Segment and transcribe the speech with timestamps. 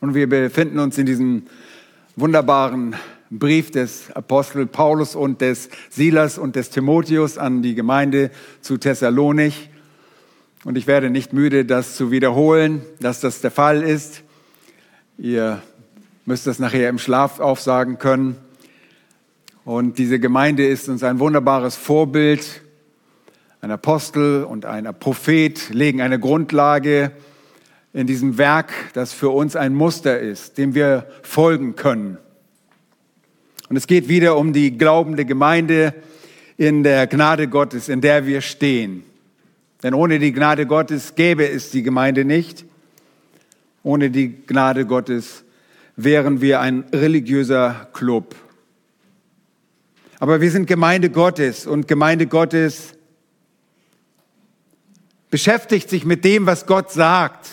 [0.00, 1.42] Und wir befinden uns in diesem
[2.16, 2.96] wunderbaren
[3.28, 8.30] Brief des Apostel Paulus und des Silas und des Timotheus an die Gemeinde
[8.62, 9.68] zu Thessalonich.
[10.64, 14.22] Und ich werde nicht müde, das zu wiederholen, dass das der Fall ist.
[15.18, 15.60] Ihr
[16.24, 18.36] müsst das nachher im Schlaf aufsagen können.
[19.66, 22.62] Und diese Gemeinde ist uns ein wunderbares Vorbild.
[23.60, 27.12] Ein Apostel und ein Prophet legen eine Grundlage
[27.92, 32.18] in diesem Werk, das für uns ein Muster ist, dem wir folgen können.
[33.68, 35.94] Und es geht wieder um die glaubende Gemeinde
[36.56, 39.02] in der Gnade Gottes, in der wir stehen.
[39.82, 42.64] Denn ohne die Gnade Gottes gäbe es die Gemeinde nicht.
[43.82, 45.44] Ohne die Gnade Gottes
[45.96, 48.34] wären wir ein religiöser Club.
[50.18, 52.92] Aber wir sind Gemeinde Gottes und Gemeinde Gottes
[55.30, 57.48] beschäftigt sich mit dem, was Gott sagt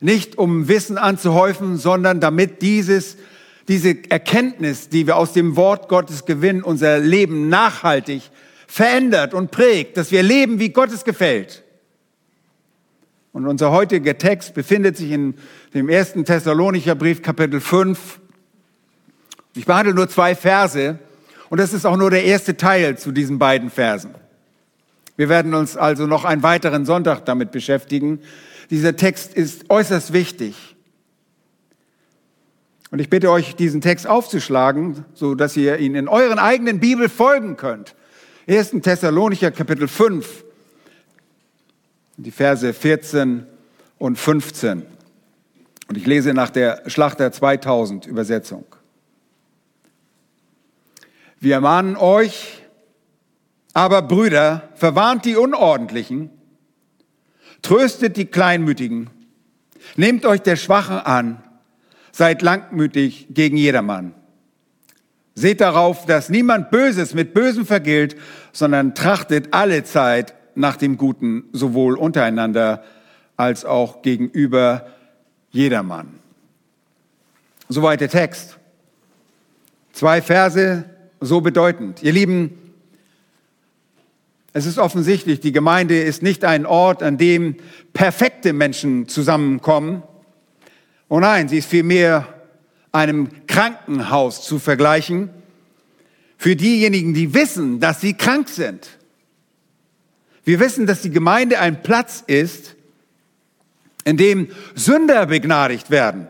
[0.00, 3.16] nicht um Wissen anzuhäufen, sondern damit dieses,
[3.68, 8.22] diese Erkenntnis, die wir aus dem Wort Gottes gewinnen, unser Leben nachhaltig
[8.66, 11.62] verändert und prägt, dass wir leben, wie Gott es gefällt.
[13.32, 15.34] Und unser heutiger Text befindet sich in
[15.74, 18.20] dem ersten Thessalonicher Brief, Kapitel 5.
[19.54, 20.98] Ich behandle nur zwei Verse
[21.50, 24.14] und das ist auch nur der erste Teil zu diesen beiden Versen.
[25.16, 28.20] Wir werden uns also noch einen weiteren Sonntag damit beschäftigen,
[28.70, 30.76] dieser Text ist äußerst wichtig.
[32.90, 37.08] Und ich bitte euch, diesen Text aufzuschlagen, so dass ihr ihn in euren eigenen Bibel
[37.08, 37.94] folgen könnt.
[38.48, 38.70] 1.
[38.82, 40.44] Thessalonicher Kapitel 5,
[42.16, 43.46] die Verse 14
[43.98, 44.84] und 15.
[45.88, 48.64] Und ich lese nach der Schlachter 2000 Übersetzung.
[51.40, 52.62] Wir ermahnen euch,
[53.74, 56.30] aber Brüder, verwarnt die Unordentlichen,
[57.62, 59.10] Tröstet die Kleinmütigen.
[59.96, 61.42] Nehmt euch der Schwachen an.
[62.12, 64.14] Seid langmütig gegen jedermann.
[65.34, 68.16] Seht darauf, dass niemand Böses mit Bösem vergilt,
[68.52, 72.82] sondern trachtet alle Zeit nach dem Guten, sowohl untereinander
[73.36, 74.88] als auch gegenüber
[75.50, 76.18] jedermann.
[77.68, 78.58] Soweit der Text.
[79.92, 80.84] Zwei Verse,
[81.20, 82.02] so bedeutend.
[82.02, 82.67] Ihr Lieben,
[84.52, 87.56] es ist offensichtlich, die Gemeinde ist nicht ein Ort, an dem
[87.92, 90.02] perfekte Menschen zusammenkommen.
[91.08, 92.26] Oh nein, sie ist vielmehr
[92.92, 95.30] einem Krankenhaus zu vergleichen
[96.38, 98.88] für diejenigen, die wissen, dass sie krank sind.
[100.44, 102.76] Wir wissen, dass die Gemeinde ein Platz ist,
[104.04, 106.28] in dem Sünder begnadigt werden,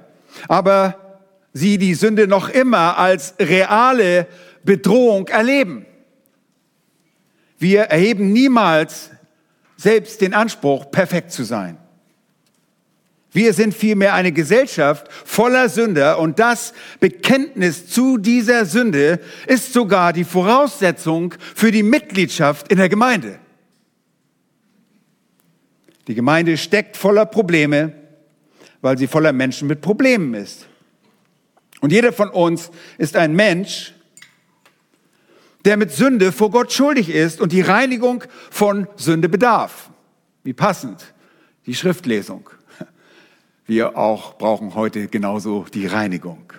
[0.48, 1.20] aber
[1.52, 4.26] sie die Sünde noch immer als reale
[4.64, 5.86] Bedrohung erleben.
[7.58, 9.10] Wir erheben niemals
[9.76, 11.78] selbst den Anspruch, perfekt zu sein.
[13.30, 20.12] Wir sind vielmehr eine Gesellschaft voller Sünder und das Bekenntnis zu dieser Sünde ist sogar
[20.12, 23.38] die Voraussetzung für die Mitgliedschaft in der Gemeinde.
[26.06, 27.92] Die Gemeinde steckt voller Probleme,
[28.80, 30.66] weil sie voller Menschen mit Problemen ist.
[31.80, 33.92] Und jeder von uns ist ein Mensch,
[35.64, 39.90] der mit Sünde vor Gott schuldig ist und die Reinigung von Sünde bedarf.
[40.44, 41.14] Wie passend,
[41.66, 42.48] die Schriftlesung.
[43.66, 46.52] Wir auch brauchen heute genauso die Reinigung.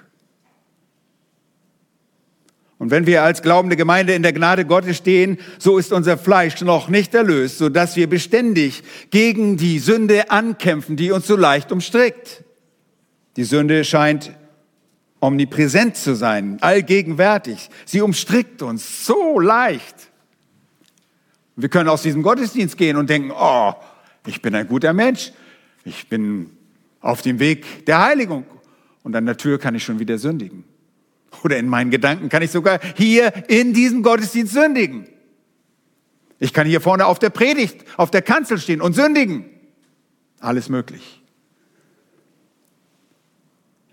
[2.78, 6.62] Und wenn wir als glaubende Gemeinde in der Gnade Gottes stehen, so ist unser Fleisch
[6.62, 11.74] noch nicht erlöst, so dass wir beständig gegen die Sünde ankämpfen, die uns so leicht
[11.74, 12.46] umstrickt.
[13.36, 14.32] Die Sünde scheint
[15.20, 17.70] omnipräsent zu sein, allgegenwärtig.
[17.86, 20.10] Sie umstrickt uns so leicht.
[21.56, 23.74] Wir können aus diesem Gottesdienst gehen und denken, oh,
[24.26, 25.32] ich bin ein guter Mensch.
[25.84, 26.52] Ich bin
[27.02, 28.46] auf dem Weg der Heiligung.
[29.04, 30.64] Und an der Tür kann ich schon wieder sündigen.
[31.44, 35.08] Oder in meinen Gedanken kann ich sogar hier in diesem Gottesdienst sündigen.
[36.40, 39.46] Ich kann hier vorne auf der Predigt, auf der Kanzel stehen und sündigen.
[40.40, 41.19] Alles möglich.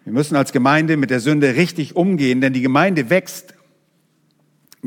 [0.07, 3.55] Wir müssen als Gemeinde mit der Sünde richtig umgehen, denn die Gemeinde wächst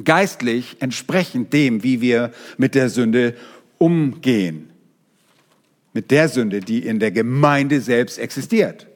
[0.06, 3.36] geistlich entsprechend dem, wie wir mit der Sünde
[3.80, 4.70] umgehen.
[5.92, 8.88] Mit der Sünde, die in der Gemeinde selbst existiert.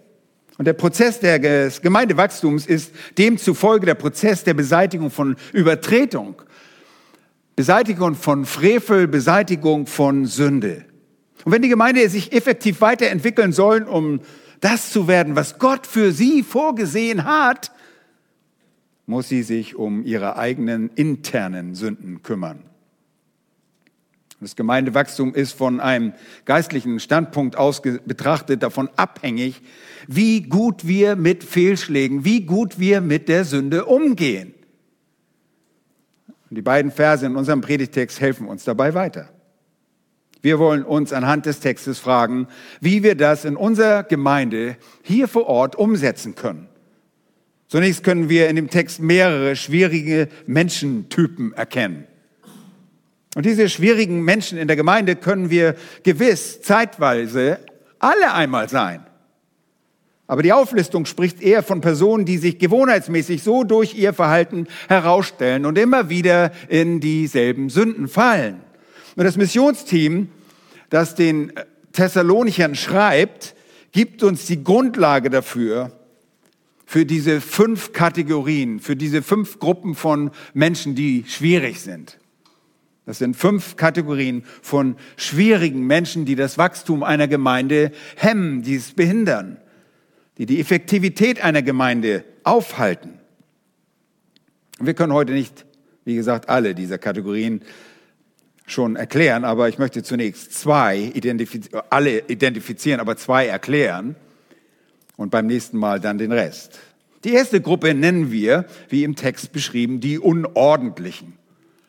[0.57, 6.41] Und der Prozess des Gemeindewachstums ist demzufolge der Prozess der Beseitigung von Übertretung,
[7.57, 10.85] Beseitigung von Frevel, Beseitigung von Sünde.
[11.43, 14.21] Und wenn die Gemeinde sich effektiv weiterentwickeln soll, um
[14.63, 17.71] das zu werden, was Gott für sie vorgesehen hat,
[19.06, 22.63] muss sie sich um ihre eigenen internen Sünden kümmern.
[24.39, 26.13] Das Gemeindewachstum ist von einem
[26.45, 29.62] geistlichen Standpunkt aus betrachtet davon abhängig,
[30.07, 34.54] wie gut wir mit Fehlschlägen, wie gut wir mit der Sünde umgehen.
[36.50, 39.32] Und die beiden Verse in unserem Predigtext helfen uns dabei weiter.
[40.43, 42.47] Wir wollen uns anhand des Textes fragen,
[42.81, 46.67] wie wir das in unserer Gemeinde hier vor Ort umsetzen können.
[47.69, 52.07] Zunächst können wir in dem Text mehrere schwierige Menschentypen erkennen.
[53.35, 57.59] Und diese schwierigen Menschen in der Gemeinde können wir gewiss zeitweise
[57.99, 59.05] alle einmal sein.
[60.27, 65.65] Aber die Auflistung spricht eher von Personen, die sich gewohnheitsmäßig so durch ihr Verhalten herausstellen
[65.65, 68.59] und immer wieder in dieselben Sünden fallen.
[69.15, 70.30] Und das Missionsteam,
[70.89, 71.54] das den
[71.92, 73.56] Thessalonichern schreibt,
[73.92, 75.92] gibt uns die Grundlage dafür,
[76.86, 82.19] für diese fünf Kategorien, für diese fünf Gruppen von Menschen, die schwierig sind.
[83.06, 88.92] Das sind fünf Kategorien von schwierigen Menschen, die das Wachstum einer Gemeinde hemmen, die es
[88.92, 89.57] behindern,
[90.38, 93.19] die die Effektivität einer Gemeinde aufhalten.
[94.80, 95.65] Wir können heute nicht,
[96.06, 97.63] wie gesagt, alle dieser Kategorien
[98.65, 104.15] schon erklären, aber ich möchte zunächst zwei, identifiz alle identifizieren, aber zwei erklären
[105.18, 106.80] und beim nächsten Mal dann den Rest.
[107.24, 111.33] Die erste Gruppe nennen wir, wie im Text beschrieben, die Unordentlichen.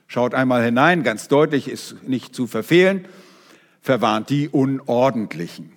[0.06, 3.06] Schaut einmal hinein, ganz deutlich, ist nicht zu verfehlen,
[3.81, 5.73] verwarnt die Unordentlichen.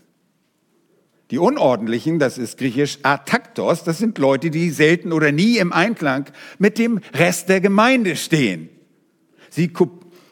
[1.32, 6.26] Die Unordentlichen, das ist griechisch ataktos, das sind Leute, die selten oder nie im Einklang
[6.58, 8.70] mit dem Rest der Gemeinde stehen.
[9.50, 9.68] Sie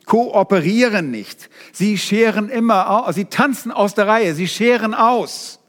[0.05, 1.49] kooperieren nicht.
[1.71, 5.59] Sie scheren immer aus, sie tanzen aus der Reihe, sie scheren aus.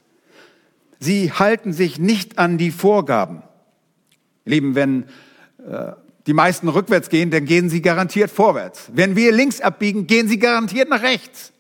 [0.99, 3.43] Sie halten sich nicht an die Vorgaben.
[4.45, 5.05] Lieben, wenn
[5.69, 5.93] äh,
[6.27, 8.91] die meisten rückwärts gehen, dann gehen sie garantiert vorwärts.
[8.93, 11.53] Wenn wir links abbiegen, gehen sie garantiert nach rechts.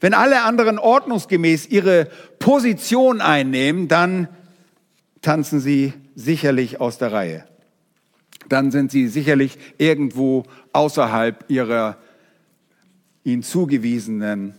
[0.00, 2.08] Wenn alle anderen ordnungsgemäß ihre
[2.38, 4.28] Position einnehmen, dann
[5.22, 7.44] tanzen sie sicherlich aus der Reihe.
[8.48, 11.96] Dann sind sie sicherlich irgendwo außerhalb ihrer
[13.26, 14.54] ihnen zugewiesenen,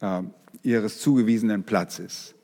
[0.00, 0.22] äh,
[0.62, 2.34] ihres zugewiesenen Platzes.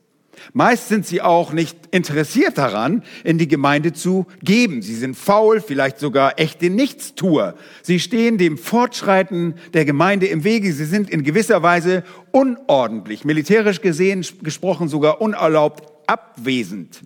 [0.53, 4.83] Meist sind sie auch nicht interessiert daran, in die Gemeinde zu geben.
[4.83, 7.55] Sie sind faul, vielleicht sogar echte Nichtstuer.
[7.83, 10.73] Sie stehen dem Fortschreiten der Gemeinde im Wege.
[10.73, 17.03] Sie sind in gewisser Weise unordentlich, militärisch gesehen gesprochen sogar unerlaubt abwesend.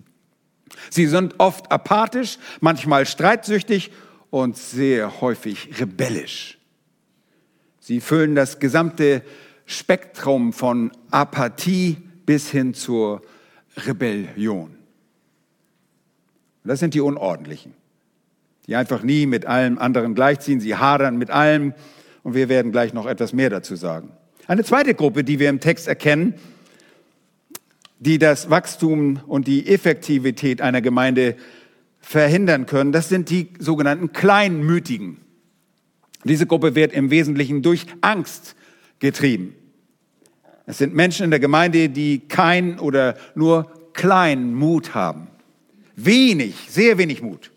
[0.89, 3.91] Sie sind oft apathisch, manchmal streitsüchtig
[4.29, 6.57] und sehr häufig rebellisch.
[7.79, 9.23] Sie füllen das gesamte
[9.65, 13.21] Spektrum von Apathie, bis hin zur
[13.75, 14.75] Rebellion.
[16.63, 17.73] das sind die Unordentlichen,
[18.67, 20.61] die einfach nie mit allem anderen gleichziehen.
[20.61, 21.73] Sie hadern mit allem
[22.23, 24.11] und wir werden gleich noch etwas mehr dazu sagen.
[24.47, 26.35] Eine zweite Gruppe, die wir im Text erkennen,
[27.99, 31.35] die das Wachstum und die Effektivität einer Gemeinde
[31.99, 35.17] verhindern können, das sind die sogenannten Kleinmütigen.
[36.23, 38.55] Diese Gruppe wird im Wesentlichen durch Angst
[38.99, 39.55] getrieben.
[40.65, 45.27] Es sind Menschen in der Gemeinde, die kein oder nur kleinen Mut haben.
[45.95, 47.51] Wenig, sehr wenig Mut.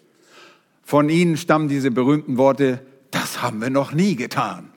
[0.83, 2.81] Von ihnen stammen diese berühmten Worte,
[3.11, 4.71] das haben wir noch nie getan.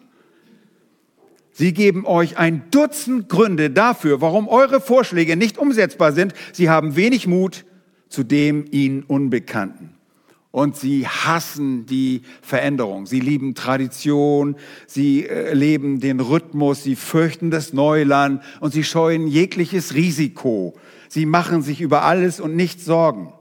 [1.60, 6.34] Sie geben euch ein Dutzend Gründe dafür, warum eure Vorschläge nicht umsetzbar sind.
[6.54, 7.66] Sie haben wenig Mut
[8.08, 9.90] zu dem ihnen Unbekannten
[10.52, 13.08] und sie hassen die Veränderung.
[13.08, 14.56] Sie lieben Tradition,
[14.88, 20.78] sie äh, leben den Rhythmus, sie fürchten das Neuland und sie scheuen jegliches Risiko.
[21.10, 23.34] Sie machen sich über alles und nichts Sorgen.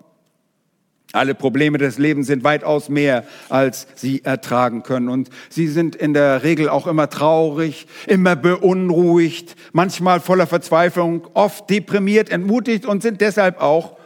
[1.13, 5.09] Alle Probleme des Lebens sind weitaus mehr, als sie ertragen können.
[5.09, 11.71] Und sie sind in der Regel auch immer traurig, immer beunruhigt, manchmal voller Verzweiflung, oft
[11.71, 13.97] deprimiert, entmutigt und sind deshalb auch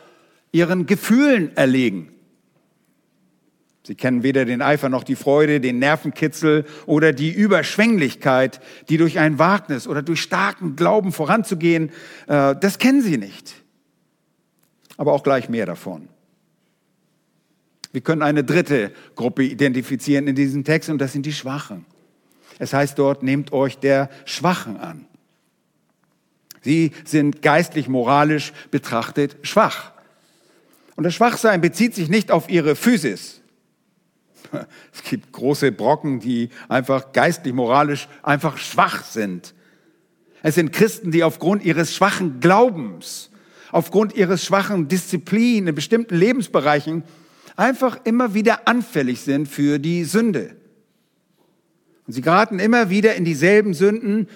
[0.52, 2.08] ihren Gefühlen erlegen.
[3.84, 9.18] Sie kennen weder den Eifer noch die Freude, den Nervenkitzel oder die Überschwänglichkeit, die durch
[9.18, 11.90] ein Wagnis oder durch starken Glauben voranzugehen,
[12.28, 13.54] äh, das kennen sie nicht.
[14.96, 16.11] Aber auch gleich mehr davon.
[17.92, 21.84] Wir können eine dritte Gruppe identifizieren in diesem Text und das sind die Schwachen.
[22.58, 25.06] Es heißt dort, nehmt euch der Schwachen an.
[26.62, 29.92] Sie sind geistlich, moralisch betrachtet schwach.
[30.96, 33.42] Und das Schwachsein bezieht sich nicht auf ihre Physis,
[34.92, 39.54] es gibt große Brocken, die einfach geistlich, moralisch einfach schwach sind.
[40.42, 43.30] Es sind Christen, die aufgrund ihres schwachen Glaubens,
[43.70, 47.04] aufgrund ihres schwachen Disziplin in bestimmten Lebensbereichen
[47.62, 50.56] einfach immer wieder anfällig sind für die Sünde.
[52.06, 54.28] Und sie geraten immer wieder in dieselben Sünden.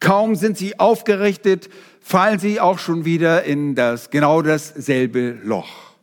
[0.00, 1.68] Kaum sind sie aufgerichtet,
[2.00, 5.94] fallen sie auch schon wieder in das genau dasselbe Loch.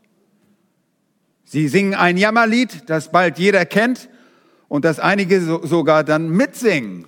[1.43, 4.07] Sie singen ein Jammerlied, das bald jeder kennt
[4.67, 7.07] und das einige so, sogar dann mitsingen.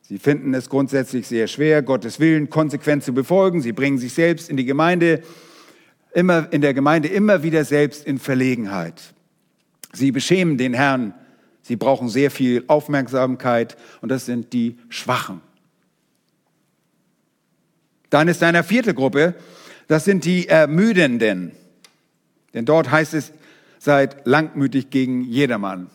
[0.00, 3.60] Sie finden es grundsätzlich sehr schwer, Gottes Willen konsequent zu befolgen.
[3.60, 5.22] Sie bringen sich selbst in die Gemeinde,
[6.16, 9.12] immer, in der Gemeinde immer wieder selbst in Verlegenheit.
[9.92, 11.12] Sie beschämen den Herrn.
[11.60, 15.42] Sie brauchen sehr viel Aufmerksamkeit und das sind die Schwachen.
[18.08, 19.34] Dann ist eine vierte Gruppe,
[19.88, 21.52] das sind die Ermüdenden.
[22.54, 23.32] Denn dort heißt es,
[23.78, 25.90] seid langmütig gegen jedermann.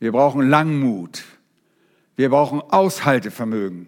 [0.00, 1.22] Wir brauchen Langmut.
[2.16, 3.86] Wir brauchen Aushaltevermögen.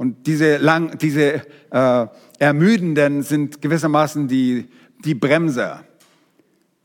[0.00, 2.06] Und diese, lang, diese äh,
[2.38, 4.64] Ermüdenden sind gewissermaßen die,
[5.04, 5.84] die Bremser.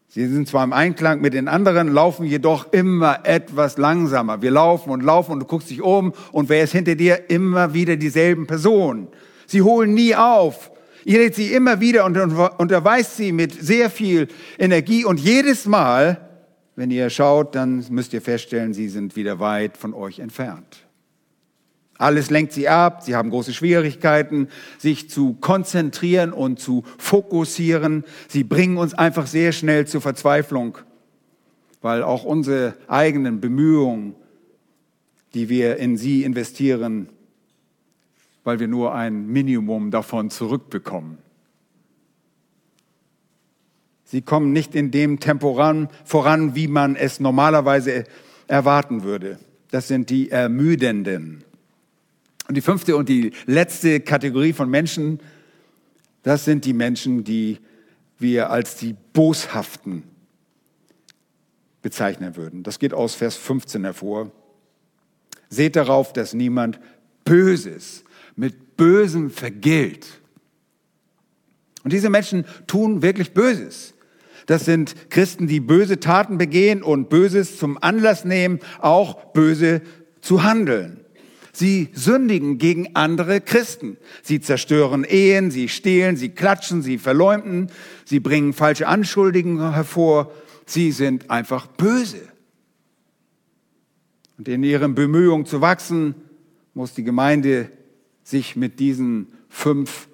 [0.10, 4.42] Sie sind zwar im Einklang mit den anderen, laufen jedoch immer etwas langsamer.
[4.42, 7.30] Wir laufen und laufen und du guckst dich um und wer ist hinter dir?
[7.30, 9.08] Immer wieder dieselben Personen.
[9.48, 10.70] Sie holen nie auf.
[11.06, 14.28] Ihr redet sie immer wieder und unterweist sie mit sehr viel
[14.60, 16.20] Energie und jedes Mal,
[16.76, 20.85] wenn ihr schaut, dann müsst ihr feststellen, sie sind wieder weit von euch entfernt.
[21.98, 28.04] Alles lenkt sie ab, sie haben große Schwierigkeiten, sich zu konzentrieren und zu fokussieren.
[28.28, 30.78] Sie bringen uns einfach sehr schnell zur Verzweiflung,
[31.82, 34.16] weil auch unsere eigenen Bemühungen,
[35.34, 37.08] die wir in sie investieren,
[38.44, 41.18] weil wir nur ein Minimum davon zurückbekommen.
[44.04, 48.04] Sie kommen nicht in dem Tempo ran, voran, wie man es normalerweise
[48.48, 49.40] erwarten würde.
[49.72, 51.45] Das sind die Ermüdenden.
[52.48, 55.20] Und die fünfte und die letzte Kategorie von Menschen,
[56.24, 57.60] das sind die Menschen, die
[58.18, 60.04] wir als die Boshaften
[61.82, 62.64] bezeichnen würden.
[62.64, 64.32] Das geht aus Vers 15 hervor.
[65.50, 66.80] Seht darauf, dass niemand
[67.24, 68.04] Böses
[68.36, 70.08] mit Bösem vergilt.
[71.84, 73.94] Und diese Menschen tun wirklich Böses.
[74.48, 79.82] Das sind Christen, die böse Taten begehen und Böses zum Anlass nehmen, auch böse
[80.22, 81.05] zu handeln.
[81.56, 83.96] Sie sündigen gegen andere Christen.
[84.22, 87.72] Sie zerstören Ehen, sie stehlen, sie klatschen, sie verleumden,
[88.04, 90.34] sie bringen falsche Anschuldigungen hervor.
[90.66, 92.28] Sie sind einfach böse.
[94.38, 96.16] Und in ihren Bemühungen zu wachsen,
[96.74, 97.72] muss die Gemeinde
[98.22, 100.10] sich mit diesen fünf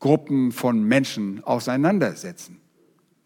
[0.00, 2.56] Gruppen von Menschen auseinandersetzen.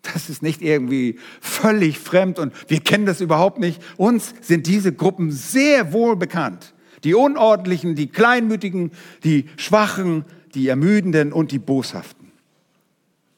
[0.02, 3.80] Das ist nicht irgendwie völlig fremd und wir kennen das überhaupt nicht.
[3.96, 6.73] Uns sind diese Gruppen sehr wohl bekannt.
[7.04, 8.92] Die Unordentlichen, die Kleinmütigen,
[9.22, 12.24] die Schwachen, die Ermüdenden und die Boshaften.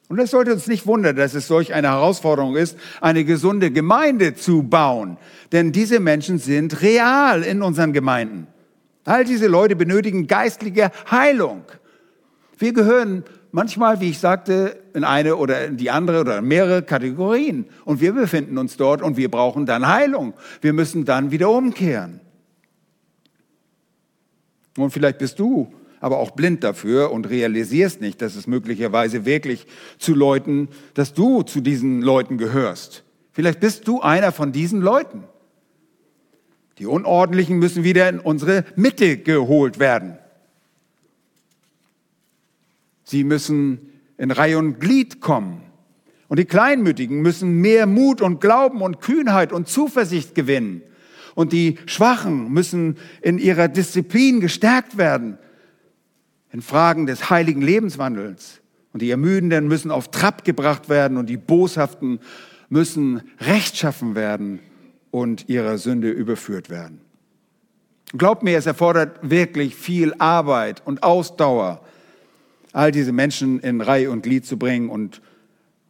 [0.09, 4.35] Und es sollte uns nicht wundern, dass es solch eine Herausforderung ist, eine gesunde Gemeinde
[4.35, 5.17] zu bauen.
[5.51, 8.47] Denn diese Menschen sind real in unseren Gemeinden.
[9.03, 11.63] All diese Leute benötigen geistliche Heilung.
[12.57, 17.65] Wir gehören manchmal, wie ich sagte, in eine oder in die andere oder mehrere Kategorien.
[17.83, 20.33] Und wir befinden uns dort und wir brauchen dann Heilung.
[20.61, 22.21] Wir müssen dann wieder umkehren.
[24.77, 29.65] Und vielleicht bist du aber auch blind dafür und realisierst nicht, dass es möglicherweise wirklich
[29.97, 33.03] zu Leuten, dass du zu diesen Leuten gehörst.
[33.33, 35.23] Vielleicht bist du einer von diesen Leuten.
[36.77, 40.17] Die Unordentlichen müssen wieder in unsere Mitte geholt werden.
[43.03, 45.61] Sie müssen in Reihe und Glied kommen.
[46.27, 50.81] Und die Kleinmütigen müssen mehr Mut und Glauben und Kühnheit und Zuversicht gewinnen.
[51.37, 55.37] Und die Schwachen müssen in ihrer Disziplin gestärkt werden
[56.51, 58.59] in Fragen des heiligen Lebenswandels.
[58.91, 62.21] Und die Ermüdenden müssen auf Trab gebracht werden und die Boshaften
[62.69, 64.61] müssen rechtschaffen werden
[65.11, 67.01] und ihrer Sünde überführt werden.
[68.13, 71.85] Glaubt mir, es erfordert wirklich viel Arbeit und Ausdauer,
[72.73, 75.21] all diese Menschen in Reihe und Glied zu bringen und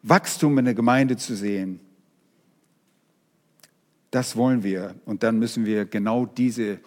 [0.03, 1.79] Wachstum in der Gemeinde zu sehen.
[4.11, 4.95] Das wollen wir.
[5.05, 6.79] Und dann müssen wir genau diese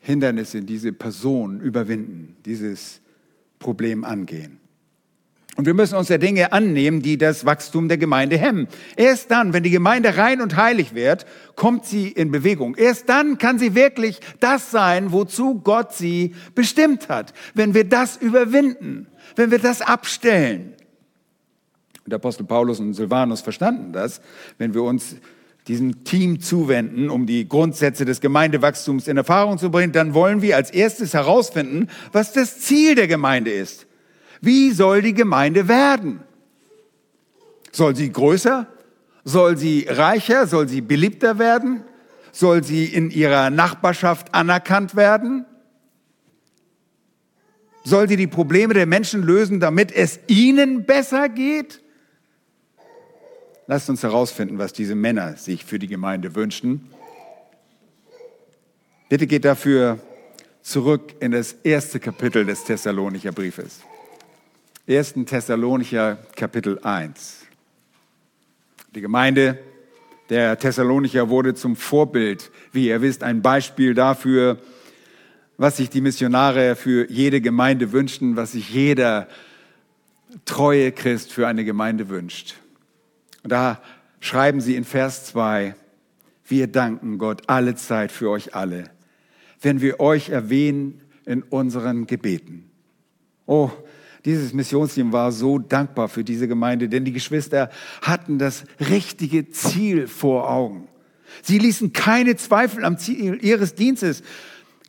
[0.00, 3.00] Hindernisse, diese Person überwinden, dieses
[3.58, 4.60] Problem angehen.
[5.56, 8.66] Und wir müssen uns der Dinge annehmen, die das Wachstum der Gemeinde hemmen.
[8.96, 12.76] Erst dann, wenn die Gemeinde rein und heilig wird, kommt sie in Bewegung.
[12.76, 17.34] Erst dann kann sie wirklich das sein, wozu Gott sie bestimmt hat.
[17.52, 20.72] Wenn wir das überwinden, wenn wir das abstellen.
[22.06, 24.22] Und Apostel Paulus und Silvanus verstanden das,
[24.56, 25.16] wenn wir uns
[25.70, 30.56] diesem Team zuwenden, um die Grundsätze des Gemeindewachstums in Erfahrung zu bringen, dann wollen wir
[30.56, 33.86] als erstes herausfinden, was das Ziel der Gemeinde ist.
[34.40, 36.20] Wie soll die Gemeinde werden?
[37.70, 38.66] Soll sie größer
[39.24, 40.46] Soll sie reicher?
[40.46, 41.84] Soll sie beliebter werden?
[42.32, 45.44] Soll sie in ihrer Nachbarschaft anerkannt werden?
[47.84, 51.80] Soll sie die Probleme der Menschen lösen, damit es ihnen besser geht?
[53.70, 56.90] Lasst uns herausfinden, was diese Männer sich für die Gemeinde wünschen.
[59.08, 60.00] Bitte geht dafür
[60.60, 63.78] zurück in das erste Kapitel des Thessalonicher Briefes.
[64.88, 65.14] 1.
[65.24, 67.42] Thessalonicher Kapitel 1.
[68.92, 69.60] Die Gemeinde
[70.30, 74.58] der Thessalonicher wurde zum Vorbild, wie ihr wisst, ein Beispiel dafür,
[75.58, 79.28] was sich die Missionare für jede Gemeinde wünschten, was sich jeder
[80.44, 82.56] treue Christ für eine Gemeinde wünscht.
[83.42, 83.80] Und da
[84.20, 85.74] schreiben sie in Vers 2,
[86.44, 88.90] wir danken Gott alle Zeit für euch alle,
[89.60, 92.70] wenn wir euch erwähnen in unseren Gebeten.
[93.46, 93.70] Oh,
[94.24, 97.70] dieses Missionsteam war so dankbar für diese Gemeinde, denn die Geschwister
[98.02, 100.88] hatten das richtige Ziel vor Augen.
[101.42, 104.22] Sie ließen keine Zweifel am Ziel ihres Dienstes.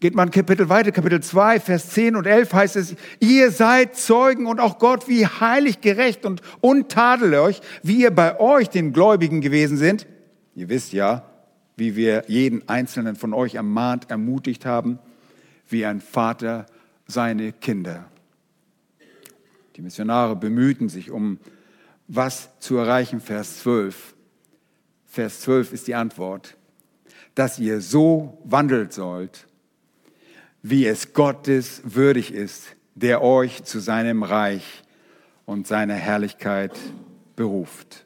[0.01, 4.47] Geht man Kapitel weiter, Kapitel 2, Vers 10 und 11 heißt es, ihr seid Zeugen
[4.47, 9.77] und auch Gott, wie heilig, gerecht und untadelig, wie ihr bei euch, den Gläubigen, gewesen
[9.77, 10.07] sind.
[10.55, 11.29] Ihr wisst ja,
[11.77, 14.97] wie wir jeden einzelnen von euch ermahnt, ermutigt haben,
[15.69, 16.65] wie ein Vater
[17.05, 18.05] seine Kinder.
[19.75, 21.37] Die Missionare bemühten sich, um
[22.07, 23.21] was zu erreichen.
[23.21, 24.15] Vers 12.
[25.05, 26.57] Vers 12 ist die Antwort,
[27.35, 29.45] dass ihr so wandelt sollt,
[30.61, 34.83] wie es Gottes würdig ist, der euch zu seinem Reich
[35.45, 36.77] und seiner Herrlichkeit
[37.35, 38.05] beruft.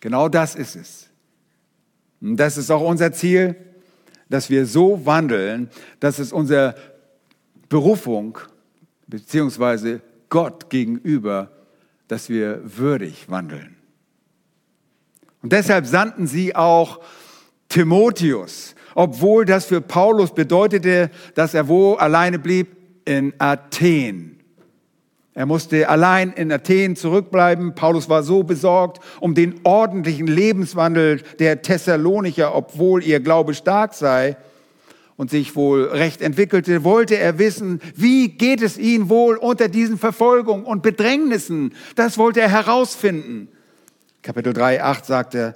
[0.00, 1.08] Genau das ist es.
[2.20, 3.56] Und das ist auch unser Ziel,
[4.28, 6.74] dass wir so wandeln, dass es unsere
[7.68, 8.38] Berufung
[9.06, 11.50] beziehungsweise Gott gegenüber,
[12.08, 13.76] dass wir würdig wandeln.
[15.42, 17.00] Und deshalb sandten sie auch
[17.70, 22.76] Timotheus, obwohl das für Paulus bedeutete, dass er wo alleine blieb?
[23.06, 24.40] In Athen.
[25.32, 27.74] Er musste allein in Athen zurückbleiben.
[27.74, 34.36] Paulus war so besorgt um den ordentlichen Lebenswandel der Thessalonicher, obwohl ihr Glaube stark sei
[35.16, 39.96] und sich wohl recht entwickelte, wollte er wissen, wie geht es ihnen wohl unter diesen
[39.96, 41.74] Verfolgungen und Bedrängnissen.
[41.94, 43.48] Das wollte er herausfinden.
[44.22, 45.54] Kapitel 3, 8 sagt er,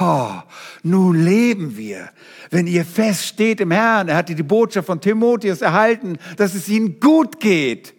[0.00, 0.32] oh,
[0.82, 2.10] nun leben wir,
[2.50, 4.08] wenn ihr fest steht im Herrn.
[4.08, 7.94] Er hatte die Botschaft von Timotheus erhalten, dass es ihnen gut geht.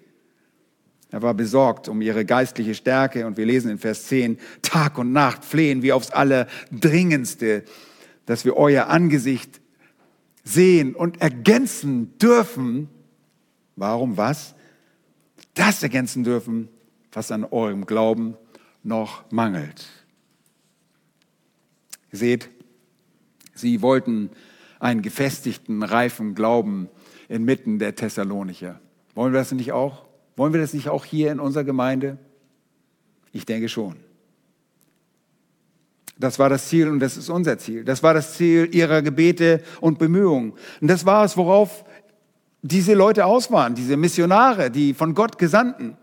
[1.11, 5.11] Er war besorgt um ihre geistliche Stärke und wir lesen in Vers 10, Tag und
[5.11, 7.63] Nacht flehen wir aufs Allerdringendste,
[8.25, 9.61] dass wir euer Angesicht
[10.43, 12.89] sehen und ergänzen dürfen.
[13.75, 14.55] Warum was?
[15.53, 16.69] Das ergänzen dürfen,
[17.11, 18.35] was an eurem Glauben
[18.81, 19.85] noch mangelt.
[22.13, 22.49] Seht,
[23.53, 24.29] sie wollten
[24.79, 26.87] einen gefestigten, reifen Glauben
[27.27, 28.79] inmitten der Thessalonicher.
[29.15, 30.05] Wollen wir das nicht auch?
[30.35, 32.17] Wollen wir das nicht auch hier in unserer Gemeinde?
[33.31, 33.95] Ich denke schon.
[36.17, 37.83] Das war das Ziel und das ist unser Ziel.
[37.83, 40.53] Das war das Ziel ihrer Gebete und Bemühungen.
[40.79, 41.83] Und das war es, worauf
[42.61, 45.97] diese Leute aus waren, diese Missionare, die von Gott gesandten.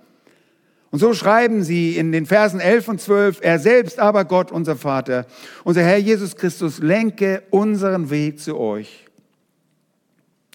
[0.90, 4.76] Und so schreiben sie in den Versen 11 und 12, er selbst aber Gott, unser
[4.76, 5.26] Vater,
[5.62, 9.06] unser Herr Jesus Christus, lenke unseren Weg zu euch.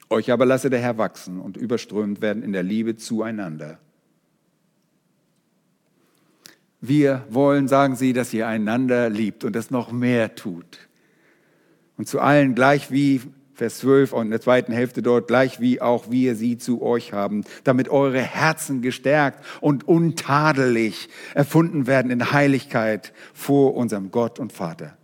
[0.10, 3.80] Euch aber lasse der Herr wachsen und überströmt werden in der Liebe zueinander
[6.88, 10.80] wir wollen, sagen sie, dass ihr einander liebt und das noch mehr tut.
[11.98, 13.22] Und zu allen gleich wie,
[13.56, 17.14] Vers 12 und in der zweiten Hälfte dort, gleich wie auch wir sie zu euch
[17.14, 24.52] haben, damit eure Herzen gestärkt und untadelig erfunden werden in Heiligkeit vor unserem Gott und
[24.52, 24.98] Vater.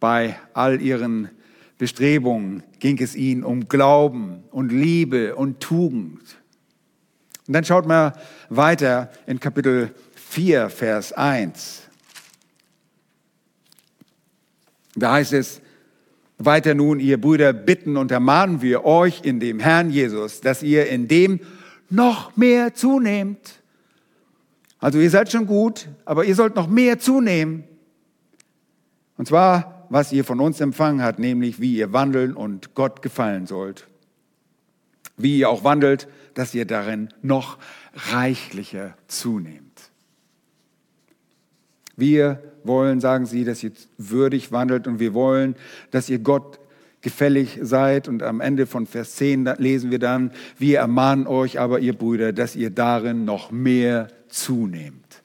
[0.00, 1.30] Bei all ihren
[1.78, 6.36] Bestrebungen ging es ihnen um Glauben und Liebe und Tugend.
[7.46, 8.12] Und dann schaut mal
[8.50, 11.84] weiter in Kapitel 4, Vers 1.
[14.94, 15.62] Da heißt es,
[16.38, 20.88] weiter nun, ihr Brüder, bitten und ermahnen wir euch in dem Herrn Jesus, dass ihr
[20.88, 21.40] in dem
[21.90, 23.60] noch mehr zunehmt.
[24.78, 27.64] Also ihr seid schon gut, aber ihr sollt noch mehr zunehmen.
[29.16, 33.46] Und zwar, was ihr von uns empfangen habt, nämlich wie ihr wandeln und Gott gefallen
[33.46, 33.88] sollt.
[35.16, 37.58] Wie ihr auch wandelt, dass ihr darin noch
[38.12, 39.67] reichlicher zunehmt.
[41.98, 45.56] Wir wollen, sagen sie, dass ihr würdig wandelt und wir wollen,
[45.90, 46.60] dass ihr Gott
[47.00, 48.06] gefällig seid.
[48.06, 52.32] Und am Ende von Vers 10 lesen wir dann, wir ermahnen euch aber, ihr Brüder,
[52.32, 55.22] dass ihr darin noch mehr zunehmt.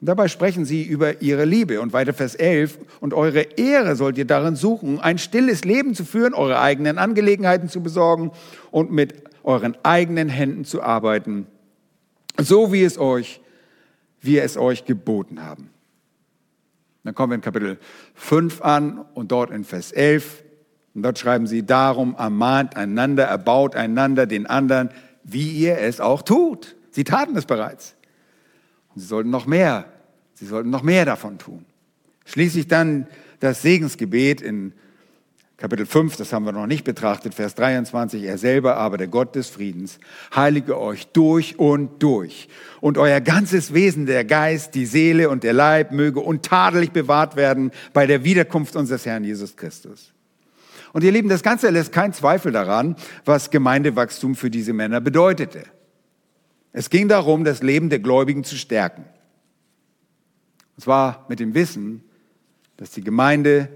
[0.00, 1.80] Dabei sprechen sie über ihre Liebe.
[1.80, 6.04] Und weiter Vers 11, und eure Ehre sollt ihr darin suchen, ein stilles Leben zu
[6.04, 8.32] führen, eure eigenen Angelegenheiten zu besorgen
[8.72, 11.46] und mit euren eigenen Händen zu arbeiten,
[12.40, 13.40] so wie es euch,
[14.20, 15.70] wir es euch geboten haben.
[17.04, 17.78] Dann kommen wir in Kapitel
[18.14, 20.44] 5 an und dort in Vers 11.
[20.94, 24.90] Und dort schreiben sie, darum ermahnt einander, erbaut einander den anderen,
[25.24, 26.76] wie ihr es auch tut.
[26.90, 27.94] Sie taten es bereits.
[28.94, 29.86] Und sie sollten noch mehr,
[30.34, 31.64] sie sollten noch mehr davon tun.
[32.24, 33.06] Schließlich dann
[33.40, 34.72] das Segensgebet in
[35.58, 39.34] Kapitel 5, das haben wir noch nicht betrachtet, Vers 23, er selber aber, der Gott
[39.34, 39.98] des Friedens,
[40.32, 42.48] heilige euch durch und durch.
[42.80, 47.72] Und euer ganzes Wesen, der Geist, die Seele und der Leib möge untadelig bewahrt werden
[47.92, 50.12] bei der Wiederkunft unseres Herrn Jesus Christus.
[50.92, 52.94] Und ihr Lieben, das Ganze lässt keinen Zweifel daran,
[53.24, 55.64] was Gemeindewachstum für diese Männer bedeutete.
[56.72, 59.06] Es ging darum, das Leben der Gläubigen zu stärken.
[60.76, 62.04] Und zwar mit dem Wissen,
[62.76, 63.68] dass die Gemeinde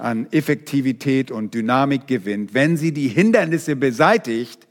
[0.00, 4.66] an Effektivität und Dynamik gewinnt, wenn sie die Hindernisse beseitigt,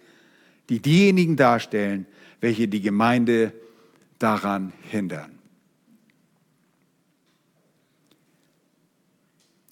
[0.69, 2.07] die diejenigen darstellen,
[2.41, 3.53] welche die Gemeinde
[4.17, 5.31] daran hindern.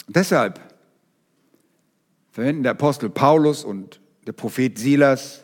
[0.07, 0.59] Deshalb
[2.31, 5.43] verwenden der Apostel Paulus und der Prophet Silas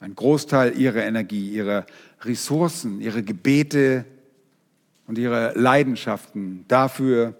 [0.00, 1.86] einen Großteil ihrer Energie, ihrer
[2.22, 4.04] Ressourcen, ihre Gebete
[5.06, 7.34] und ihre Leidenschaften dafür,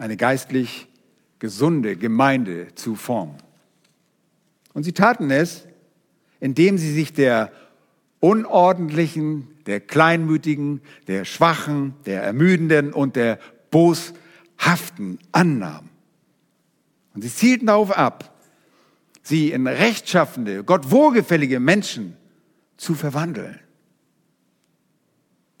[0.00, 0.88] eine geistlich
[1.38, 3.36] gesunde Gemeinde zu formen.
[4.72, 5.66] Und sie taten es,
[6.40, 7.52] indem sie sich der
[8.18, 13.38] unordentlichen, der kleinmütigen, der schwachen, der ermüdenden und der
[13.70, 15.90] boshaften annahmen.
[17.14, 18.34] Und sie zielten darauf ab,
[19.22, 22.16] sie in rechtschaffende, Gott wohlgefällige Menschen
[22.76, 23.60] zu verwandeln.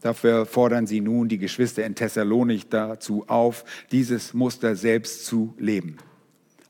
[0.02, 5.98] Dafür fordern sie nun die Geschwister in Thessalonik dazu auf, dieses Muster selbst zu leben.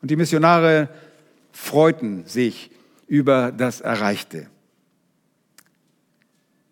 [0.02, 0.88] Und die Missionare
[1.52, 2.70] freuten sich
[3.06, 4.48] über das Erreichte.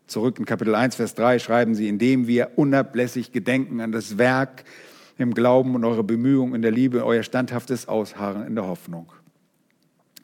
[0.06, 4.64] Zurück in Kapitel 1, Vers 3 schreiben sie, indem wir unablässig gedenken an das Werk
[5.18, 9.12] im Glauben und eure Bemühungen in der Liebe, euer standhaftes Ausharren in der Hoffnung.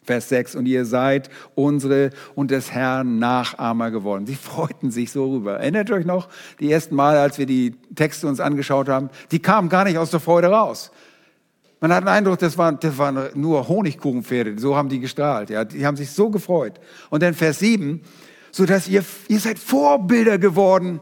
[0.04, 4.26] Vers 6, und ihr seid unsere und des Herrn Nachahmer geworden.
[4.26, 5.58] Sie freuten sich so rüber.
[5.58, 6.28] Erinnert euch noch,
[6.60, 10.10] die ersten Mal, als wir die Texte uns angeschaut haben, die kamen gar nicht aus
[10.10, 10.90] der Freude raus.
[11.80, 15.50] Man hat den Eindruck, das waren, das waren nur Honigkuchenpferde, so haben die gestrahlt.
[15.50, 15.64] Ja.
[15.64, 16.80] Die haben sich so gefreut.
[17.10, 18.00] Und dann Vers 7,
[18.52, 21.00] so dass ihr, ihr seid Vorbilder geworden.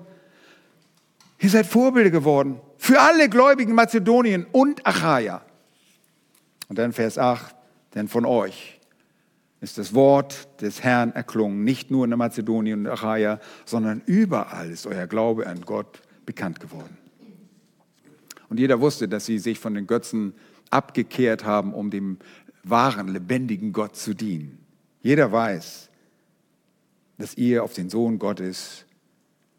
[1.39, 5.43] Ihr seid Vorbilder geworden für alle Gläubigen Mazedonien und Achaia.
[6.69, 7.55] Und dann Vers 8,
[7.95, 8.72] denn von euch
[9.63, 14.69] ist das Wort des Herrn erklungen, nicht nur in der Mazedonien und Achaia, sondern überall
[14.69, 16.99] ist euer Glaube an Gott bekannt geworden.
[18.49, 20.35] Und jeder wusste, dass sie sich von den Götzen
[20.71, 22.19] abgekehrt haben, um dem
[22.65, 24.59] wahren, lebendigen Gott zu dienen.
[25.01, 25.89] Jeder weiß,
[27.19, 28.85] dass ihr auf den Sohn Gottes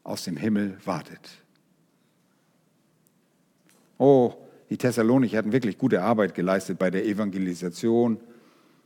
[0.04, 1.30] aus dem Himmel wartet.
[3.98, 4.34] Oh,
[4.70, 8.20] die Thessalonicher hatten wirklich gute Arbeit geleistet bei der Evangelisation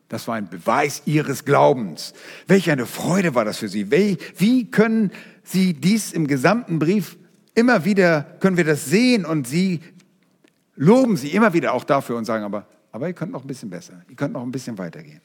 [0.10, 2.14] das war ein Beweis ihres Glaubens.
[2.48, 3.92] Welch eine Freude war das für sie.
[3.92, 5.12] Wie können
[5.44, 7.18] sie dies im gesamten Brief
[7.56, 9.82] immer wieder, können wir das sehen und sie
[10.76, 13.70] loben sie immer wieder auch dafür und sagen, aber, aber ihr könnt noch ein bisschen
[13.70, 15.22] besser, ihr könnt noch ein bisschen weitergehen.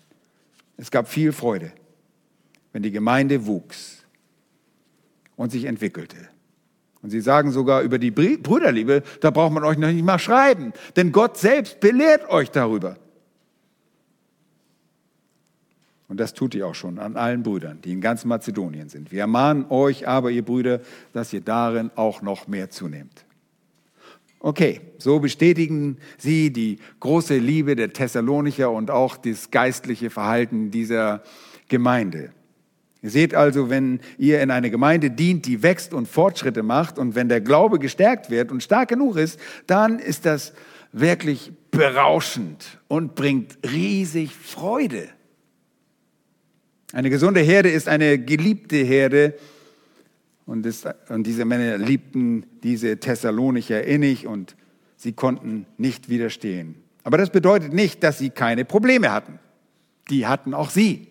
[0.77, 1.73] Es gab viel Freude,
[2.73, 4.03] wenn die Gemeinde wuchs
[5.37, 6.17] und sich entwickelte.
[7.03, 10.73] Und sie sagen sogar über die Brüderliebe, da braucht man euch noch nicht mal schreiben,
[10.97, 12.97] denn Gott selbst belehrt euch darüber.
[16.13, 19.13] Und das tut ihr auch schon an allen Brüdern, die in ganz Mazedonien sind.
[19.13, 20.83] Wir ermahnen euch aber, ihr Brüder,
[21.15, 23.25] dass ihr darin auch noch mehr zunehmt.
[24.39, 31.23] Okay, so bestätigen sie die große Liebe der Thessalonicher und auch das geistliche Verhalten dieser
[31.69, 32.33] Gemeinde.
[33.01, 37.15] Ihr seht also, wenn ihr in eine Gemeinde dient, die wächst und Fortschritte macht und
[37.15, 40.53] wenn der Glaube gestärkt wird und stark genug ist, dann ist das
[40.93, 45.09] wirklich berauschend und bringt riesig Freude.
[46.93, 49.35] Eine gesunde Herde ist eine geliebte Herde.
[50.45, 54.57] Und, das, und diese Männer liebten diese Thessalonicher innig und
[54.97, 56.77] sie konnten nicht widerstehen.
[57.05, 59.39] Aber das bedeutet nicht, dass sie keine Probleme hatten.
[60.11, 61.09] Die hatten auch sie.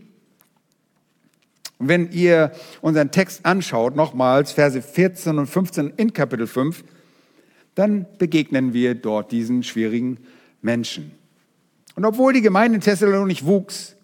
[1.79, 6.83] Und wenn ihr unseren Text anschaut, nochmals Verse 14 und 15 in Kapitel 5,
[7.73, 10.19] dann begegnen wir dort diesen schwierigen
[10.61, 11.11] Menschen.
[11.95, 13.95] Und obwohl die Gemeinde in Thessalonik wuchs,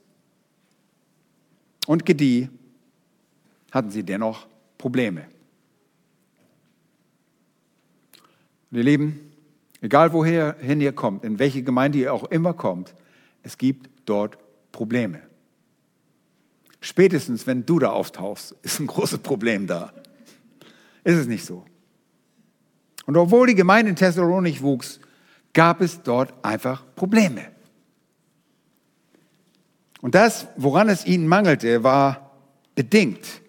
[1.88, 2.50] und gedieh,
[3.72, 4.46] hatten sie dennoch
[4.78, 5.26] Probleme.
[8.70, 9.32] Und ihr Lieben,
[9.82, 12.94] egal wohin ihr kommt, in welche Gemeinde ihr auch immer kommt,
[13.42, 14.38] es gibt dort
[14.72, 15.22] Probleme.
[16.80, 19.94] Spätestens, wenn du da auftauchst, ist ein großes Problem da.
[21.04, 21.66] Ist es nicht so?
[23.06, 25.00] Und obwohl die Gemeinde in Thessalonik wuchs,
[25.54, 27.57] gab es dort einfach Probleme.
[30.08, 32.32] Und das, woran es ihnen mangelte, war
[32.76, 33.42] bedingt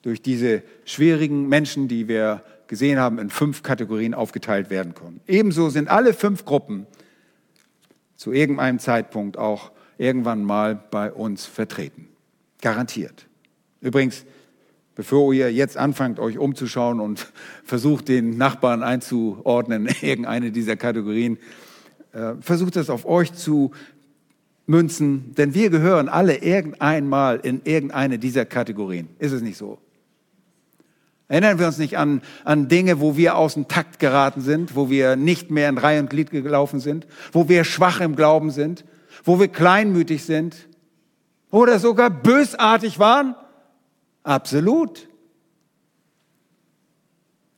[0.00, 5.20] durch diese schwierigen Menschen, die wir gesehen haben, in fünf Kategorien aufgeteilt werden konnten.
[5.26, 6.86] Ebenso sind alle fünf Gruppen
[8.16, 12.08] zu irgendeinem Zeitpunkt auch irgendwann mal bei uns vertreten.
[12.62, 13.26] Garantiert.
[13.82, 14.24] Übrigens,
[14.94, 17.30] bevor ihr jetzt anfangt, euch umzuschauen und
[17.62, 21.36] versucht, den Nachbarn einzuordnen in irgendeine dieser Kategorien,
[22.14, 23.72] äh, versucht das auf euch zu
[24.66, 29.08] münzen, denn wir gehören alle irgendeinmal in irgendeine dieser Kategorien.
[29.18, 29.78] Ist es nicht so?
[31.28, 34.90] Erinnern wir uns nicht an, an Dinge, wo wir aus dem Takt geraten sind, wo
[34.90, 38.84] wir nicht mehr in Reihe und Glied gelaufen sind, wo wir schwach im Glauben sind,
[39.24, 40.68] wo wir kleinmütig sind
[41.50, 43.34] oder sogar bösartig waren?
[44.22, 45.08] Absolut.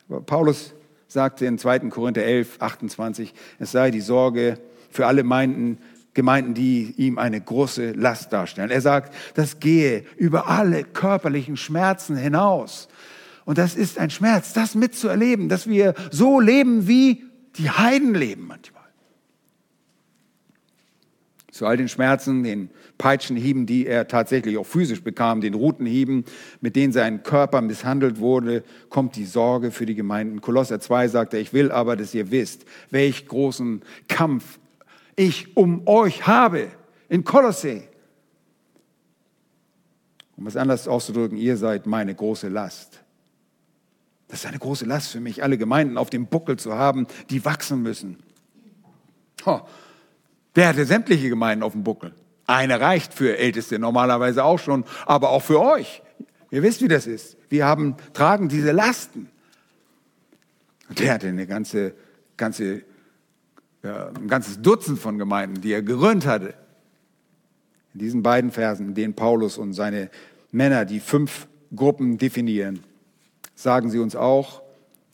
[0.08, 0.72] Aber Paulus
[1.06, 1.80] sagte in 2.
[1.90, 4.58] Korinther 11, 28, es sei die Sorge
[4.90, 5.78] für alle Gemeinden,
[6.18, 8.72] Gemeinden, die ihm eine große Last darstellen.
[8.72, 12.88] Er sagt, das gehe über alle körperlichen Schmerzen hinaus.
[13.44, 18.48] Und das ist ein Schmerz, das mitzuerleben, dass wir so leben, wie die Heiden leben
[18.48, 18.82] manchmal.
[21.52, 26.24] Zu all den Schmerzen, den Peitschenhieben, die er tatsächlich auch physisch bekam, den Rutenhieben,
[26.60, 30.40] mit denen sein Körper misshandelt wurde, kommt die Sorge für die Gemeinden.
[30.40, 34.58] Kolosser 2 sagt er, ich will aber, dass ihr wisst, welch großen Kampf
[35.18, 36.68] ich um euch habe
[37.08, 37.82] in Kolosse.
[40.36, 43.00] Um es anders auszudrücken, ihr seid meine große Last.
[44.28, 47.44] Das ist eine große Last für mich, alle Gemeinden auf dem Buckel zu haben, die
[47.44, 48.18] wachsen müssen.
[49.44, 49.60] Oh,
[50.54, 52.14] wer hatte sämtliche Gemeinden auf dem Buckel?
[52.46, 56.02] Eine reicht für Älteste normalerweise auch schon, aber auch für euch.
[56.50, 57.36] Ihr wisst, wie das ist.
[57.48, 59.28] Wir haben, tragen diese Lasten.
[60.88, 61.94] Und der hatte eine ganze,
[62.36, 62.82] ganze,
[63.88, 66.54] ein ganzes Dutzend von Gemeinden, die er gegründet hatte.
[67.94, 70.10] In diesen beiden Versen, in denen Paulus und seine
[70.50, 72.80] Männer die fünf Gruppen definieren,
[73.54, 74.62] sagen sie uns auch,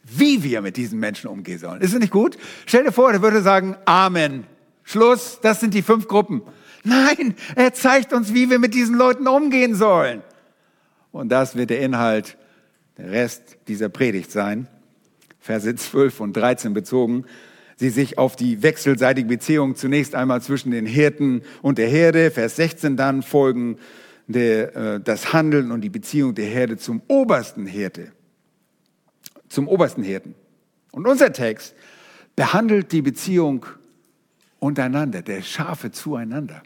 [0.02, 1.80] wie wir mit diesen Menschen umgehen sollen.
[1.80, 2.36] Ist das nicht gut?
[2.66, 4.44] Stell dir vor, er würde sagen, Amen.
[4.82, 6.42] Schluss, das sind die fünf Gruppen.
[6.84, 10.22] Nein, er zeigt uns, wie wir mit diesen Leuten umgehen sollen.
[11.10, 12.36] Und das wird der Inhalt,
[12.98, 14.68] der Rest dieser Predigt sein.
[15.40, 17.24] Verse 12 und 13 bezogen.
[17.76, 22.30] Sie sich auf die wechselseitige Beziehung zunächst einmal zwischen den Hirten und der Herde.
[22.30, 23.78] Vers 16 dann folgen
[24.26, 28.12] der, äh, das Handeln und die Beziehung der Herde zum obersten Hirte
[29.54, 30.34] zum obersten Hirten.
[30.92, 31.74] Und unser Text
[32.36, 33.64] behandelt die Beziehung
[34.58, 36.62] untereinander, der Schafe zueinander.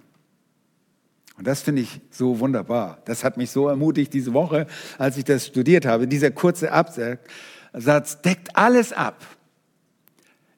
[1.36, 3.00] Und das finde ich so wunderbar.
[3.04, 4.66] Das hat mich so ermutigt diese Woche,
[4.98, 6.08] als ich das studiert habe.
[6.08, 9.24] Dieser kurze Absatz deckt alles ab.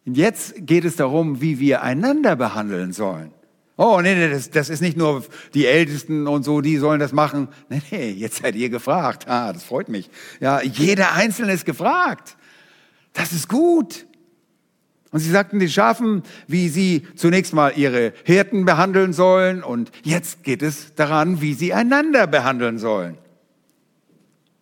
[0.06, 3.32] Und jetzt geht es darum, wie wir einander behandeln sollen.
[3.76, 7.12] Oh, nee, nee, das, das ist nicht nur die Ältesten und so, die sollen das
[7.12, 7.48] machen.
[7.70, 9.26] Nee, nee, jetzt seid ihr gefragt.
[9.26, 10.10] Ah, das freut mich.
[10.38, 12.36] Ja, jeder Einzelne ist gefragt.
[13.14, 14.06] Das ist gut.
[15.12, 20.44] Und sie sagten den Schafen, wie sie zunächst mal ihre Hirten behandeln sollen und jetzt
[20.44, 23.18] geht es daran, wie sie einander behandeln sollen.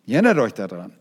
[0.05, 0.93] Ihr erinnert euch daran.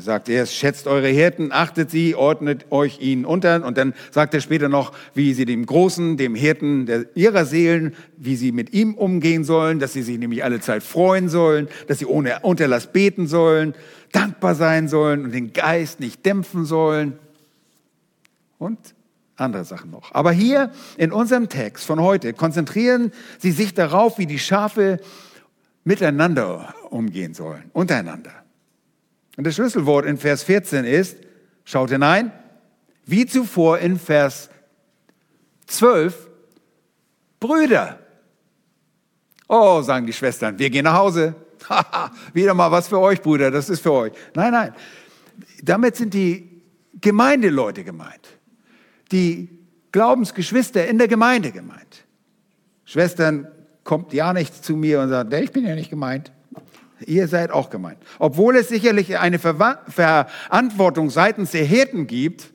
[0.00, 3.62] Er sagt erst, schätzt eure Hirten, achtet sie, ordnet euch ihnen unter.
[3.62, 7.94] Und dann sagt er später noch, wie sie dem Großen, dem Hirten der, ihrer Seelen,
[8.16, 11.98] wie sie mit ihm umgehen sollen, dass sie sich nämlich alle Zeit freuen sollen, dass
[11.98, 13.74] sie ohne Unterlass beten sollen,
[14.10, 17.18] dankbar sein sollen und den Geist nicht dämpfen sollen.
[18.56, 18.78] Und
[19.36, 20.14] andere Sachen noch.
[20.14, 24.98] Aber hier in unserem Text von heute konzentrieren sie sich darauf, wie die Schafe
[25.84, 28.39] miteinander umgehen sollen, untereinander.
[29.40, 31.16] Und das Schlüsselwort in Vers 14 ist,
[31.64, 32.30] schaut hinein,
[33.06, 34.50] wie zuvor in Vers
[35.66, 36.28] 12,
[37.40, 38.00] Brüder.
[39.48, 41.34] Oh, sagen die Schwestern, wir gehen nach Hause.
[42.34, 44.12] Wieder mal was für euch, Brüder, das ist für euch.
[44.34, 44.74] Nein, nein.
[45.62, 46.62] Damit sind die
[47.00, 48.28] Gemeindeleute gemeint.
[49.10, 49.48] Die
[49.90, 52.04] Glaubensgeschwister in der Gemeinde gemeint.
[52.84, 53.48] Schwestern,
[53.84, 56.30] kommt ja nicht zu mir und sagt, ich bin ja nicht gemeint.
[57.06, 57.98] Ihr seid auch gemeint.
[58.18, 62.50] Obwohl es sicherlich eine Verantwortung seitens der Hirten gibt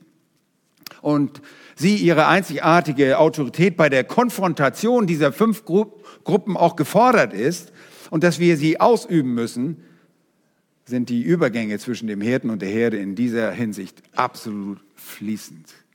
[1.02, 1.42] und
[1.74, 7.72] sie ihre einzigartige Autorität bei der Konfrontation dieser fünf Gruppen auch gefordert ist
[8.10, 9.82] und dass wir sie ausüben müssen,
[10.84, 15.85] sind die Übergänge zwischen dem Hirten und der Herde in dieser Hinsicht absolut fließend.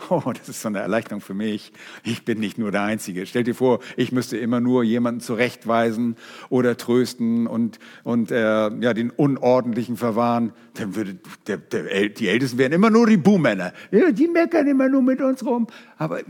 [0.10, 1.72] Oh, das ist so eine Erleichterung für mich.
[2.04, 3.26] Ich bin nicht nur der Einzige.
[3.26, 6.16] Stell dir vor, ich müsste immer nur jemanden zurechtweisen
[6.48, 10.52] oder trösten und, und äh, ja, den Unordentlichen verwahren.
[10.74, 13.72] Dann würde der, der, die Ältesten wären immer nur die Buhmänner.
[13.90, 15.66] Ja, die meckern immer nur mit uns rum.
[15.98, 16.20] Aber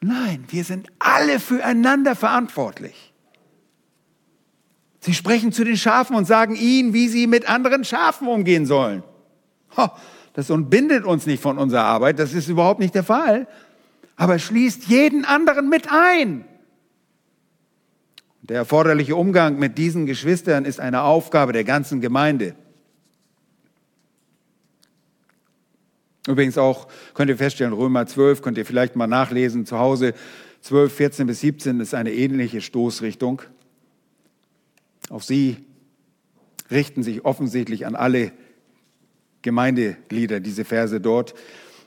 [0.00, 3.12] nein, wir sind alle füreinander verantwortlich.
[5.00, 9.02] Sie sprechen zu den Schafen und sagen ihnen, wie sie mit anderen Schafen umgehen sollen.
[10.32, 13.46] Das entbindet uns nicht von unserer Arbeit, das ist überhaupt nicht der Fall,
[14.16, 16.44] aber schließt jeden anderen mit ein.
[18.42, 22.56] Der erforderliche Umgang mit diesen Geschwistern ist eine Aufgabe der ganzen Gemeinde.
[26.26, 30.14] Übrigens auch könnt ihr feststellen, Römer 12 könnt ihr vielleicht mal nachlesen zu Hause.
[30.62, 33.42] 12, 14 bis 17 ist eine ähnliche Stoßrichtung.
[35.10, 35.56] Auch sie
[36.70, 38.32] richten sich offensichtlich an alle
[39.42, 41.34] Gemeindeglieder, diese Verse dort.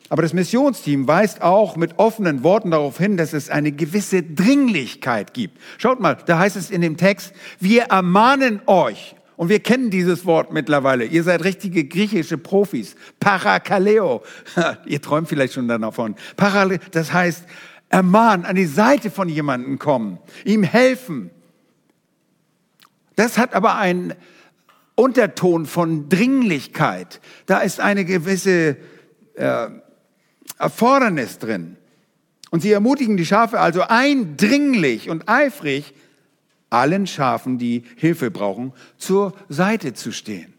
[0.10, 5.34] Aber das Missionsteam weist auch mit offenen Worten darauf hin, dass es eine gewisse Dringlichkeit
[5.34, 5.60] gibt.
[5.78, 9.16] Schaut mal, da heißt es in dem Text, wir ermahnen euch.
[9.38, 11.06] Und wir kennen dieses Wort mittlerweile.
[11.06, 12.96] Ihr seid richtige griechische Profis.
[13.20, 14.24] Parakaleo.
[14.86, 16.16] Ihr träumt vielleicht schon davon.
[16.38, 17.44] Parakaleo, das heißt,
[17.90, 21.32] ermahnen, an die Seite von jemandem kommen, ihm helfen.
[23.16, 24.14] Das hat aber einen
[24.96, 27.22] Unterton von Dringlichkeit.
[27.46, 28.78] Da ist eine gewisse
[29.36, 29.68] äh,
[30.58, 31.78] Erfordernis drin.
[32.52, 35.94] Und sie ermutigen die Schafe also eindringlich und eifrig,
[36.70, 40.55] allen Schafen, die Hilfe brauchen, zur Seite zu stehen.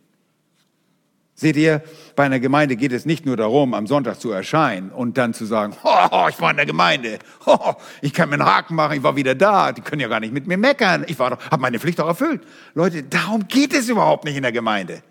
[1.38, 1.82] Seht ihr,
[2.16, 5.44] bei einer Gemeinde geht es nicht nur darum, am Sonntag zu erscheinen und dann zu
[5.44, 9.02] sagen, oh, ich war in der Gemeinde, oh, ich kann mir einen Haken machen, ich
[9.02, 12.00] war wieder da, die können ja gar nicht mit mir meckern, ich habe meine Pflicht
[12.00, 12.40] auch erfüllt.
[12.74, 15.02] Leute, darum geht es überhaupt nicht in der Gemeinde.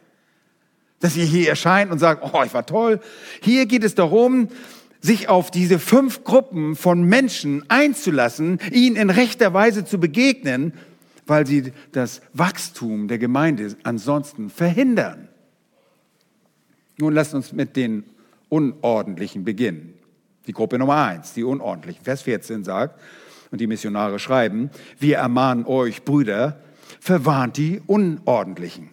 [0.99, 2.99] Dass ihr hier erscheint und sagt, oh, ich war toll.
[3.41, 4.47] Hier geht es darum,
[5.01, 10.73] sich auf diese fünf Gruppen von Menschen einzulassen, ihnen in rechter Weise zu begegnen,
[11.27, 15.27] weil sie das Wachstum der Gemeinde ansonsten verhindern.
[16.97, 18.03] Nun lasst uns mit den
[18.49, 19.93] Unordentlichen beginnen.
[20.47, 22.03] Die Gruppe Nummer eins, die Unordentlichen.
[22.03, 22.99] Vers 14 sagt,
[23.51, 26.59] und die Missionare schreiben, wir ermahnen euch, Brüder,
[26.99, 28.89] verwarnt die Unordentlichen.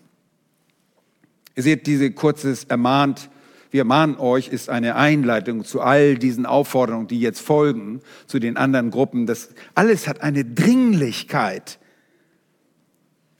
[1.54, 3.28] Ihr seht, diese kurzes ermahnt,
[3.70, 8.56] wir ermahnen euch, ist eine Einleitung zu all diesen Aufforderungen, die jetzt folgen, zu den
[8.56, 9.26] anderen Gruppen.
[9.26, 11.78] Das alles hat eine Dringlichkeit.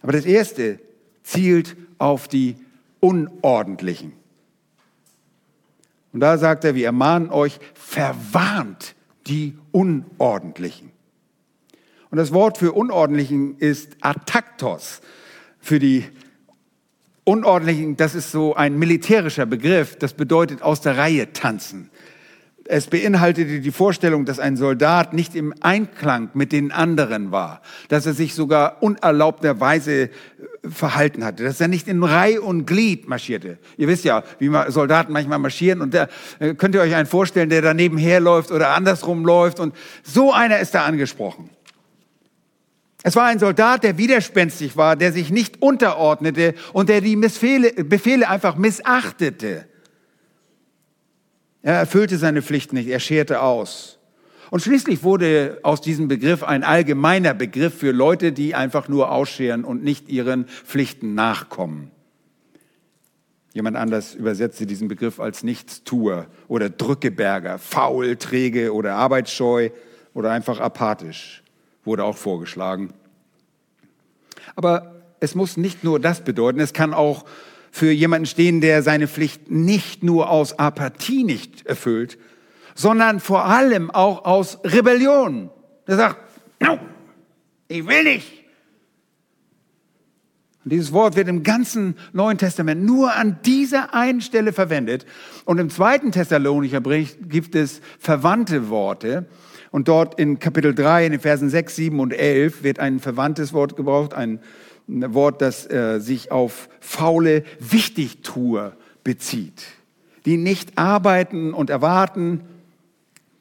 [0.01, 0.79] Aber das erste
[1.23, 2.57] zielt auf die
[3.01, 4.13] Unordentlichen.
[6.13, 8.95] Und da sagt er, wir ermahnen euch, verwarnt
[9.27, 10.91] die Unordentlichen.
[12.11, 15.01] Und das Wort für Unordentlichen ist Ataktos.
[15.59, 16.05] Für die
[17.25, 21.91] Unordentlichen, das ist so ein militärischer Begriff, das bedeutet aus der Reihe tanzen.
[22.65, 28.07] Es beinhaltete die Vorstellung, dass ein Soldat nicht im Einklang mit den anderen war, dass
[28.07, 30.11] er sich sogar unerlaubterweise äh,
[30.69, 33.59] verhalten hatte, dass er nicht in Reihe und Glied marschierte.
[33.77, 37.49] Ihr wisst ja, wie Soldaten manchmal marschieren und da äh, könnt ihr euch einen vorstellen,
[37.49, 41.51] der daneben herläuft oder andersrum läuft und so einer ist da angesprochen.
[43.03, 47.73] Es war ein Soldat, der widerspenstig war, der sich nicht unterordnete und der die Missfehle,
[47.73, 49.67] Befehle einfach missachtete.
[51.63, 53.99] Er erfüllte seine Pflicht nicht, er scherte aus.
[54.51, 59.65] Und schließlich wurde aus diesem Begriff ein allgemeiner Begriff für Leute, die einfach nur ausscheren
[59.65, 61.91] und nicht ihren Pflichten nachkommen.
[63.55, 69.71] Jemand anders übersetzte diesen Begriff als Nichtstuer oder Drückeberger, faul, träge oder arbeitsscheu
[70.15, 71.43] oder einfach apathisch,
[71.85, 72.93] wurde auch vorgeschlagen.
[74.57, 77.25] Aber es muss nicht nur das bedeuten, es kann auch
[77.73, 82.19] für jemanden stehen, der seine Pflicht nicht nur aus Apathie nicht erfüllt,
[82.75, 85.51] sondern vor allem auch aus Rebellion.
[85.89, 86.19] Der sagt,
[86.61, 86.79] no,
[87.69, 88.45] ich will nicht.
[90.65, 95.07] Und dieses Wort wird im ganzen Neuen Testament nur an dieser einen Stelle verwendet.
[95.47, 99.27] Und im zweiten Thessalonicher Bericht gibt es verwandte Worte.
[99.71, 103.55] Und dort in Kapitel 3, in den Versen 6, 7 und 11 wird ein verwandtes
[103.55, 104.41] Wort gebraucht, ein
[105.01, 109.65] ein Wort, das äh, sich auf faule Wichtigtuer bezieht,
[110.25, 112.41] die nicht arbeiten und erwarten,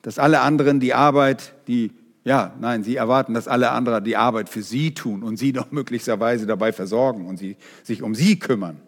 [0.02, 1.92] dass alle anderen die Arbeit, die,
[2.24, 5.72] ja, nein, sie erwarten, dass alle anderen die Arbeit für sie tun und sie noch
[5.72, 8.82] möglicherweise dabei versorgen und sie sich um sie kümmern.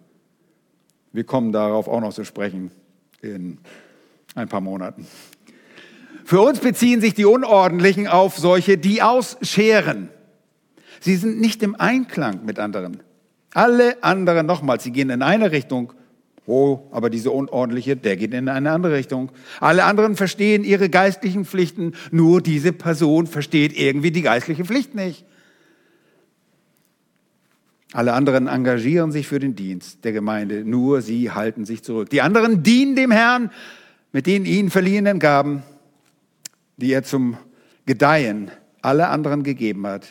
[1.12, 2.72] Wir kommen darauf auch noch zu sprechen
[3.22, 3.60] in
[4.36, 5.06] ein paar Monaten.
[6.26, 10.10] Für uns beziehen sich die Unordentlichen auf solche, die ausscheren.
[11.04, 13.04] Sie sind nicht im Einklang mit anderen.
[13.54, 15.94] Alle anderen, nochmals, sie gehen in eine Richtung
[16.46, 19.32] Oh, aber diese Unordentliche, der geht in eine andere Richtung.
[19.62, 25.26] Alle anderen verstehen ihre geistlichen Pflichten, nur diese Person versteht irgendwie die geistliche Pflicht nicht.
[27.94, 32.10] Alle anderen engagieren sich für den Dienst der Gemeinde, nur sie halten sich zurück.
[32.10, 33.50] Die anderen dienen dem Herrn
[34.12, 35.64] mit den ihnen verliehenen Gaben,
[36.76, 37.38] die er zum
[37.86, 38.52] Gedeihen
[38.82, 40.08] alle anderen gegeben hat.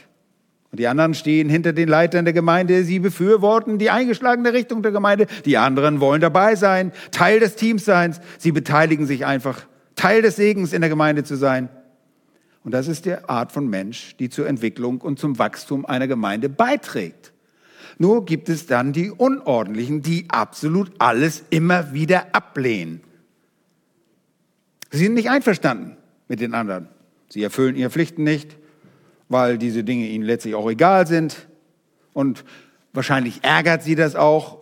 [0.72, 2.82] Und die anderen stehen hinter den Leitern der Gemeinde.
[2.84, 5.26] Sie befürworten die eingeschlagene Richtung der Gemeinde.
[5.44, 8.16] Die anderen wollen dabei sein, Teil des Teams sein.
[8.38, 9.66] Sie beteiligen sich einfach,
[9.96, 11.68] Teil des Segens in der Gemeinde zu sein.
[12.64, 16.48] Und das ist die Art von Mensch, die zur Entwicklung und zum Wachstum einer Gemeinde
[16.48, 17.34] beiträgt.
[17.98, 23.02] Nur gibt es dann die Unordentlichen, die absolut alles immer wieder ablehnen.
[24.90, 25.98] Sie sind nicht einverstanden
[26.28, 26.88] mit den anderen.
[27.28, 28.56] Sie erfüllen ihre Pflichten nicht
[29.32, 31.48] weil diese Dinge ihnen letztlich auch egal sind.
[32.12, 32.44] Und
[32.92, 34.58] wahrscheinlich ärgert sie das auch.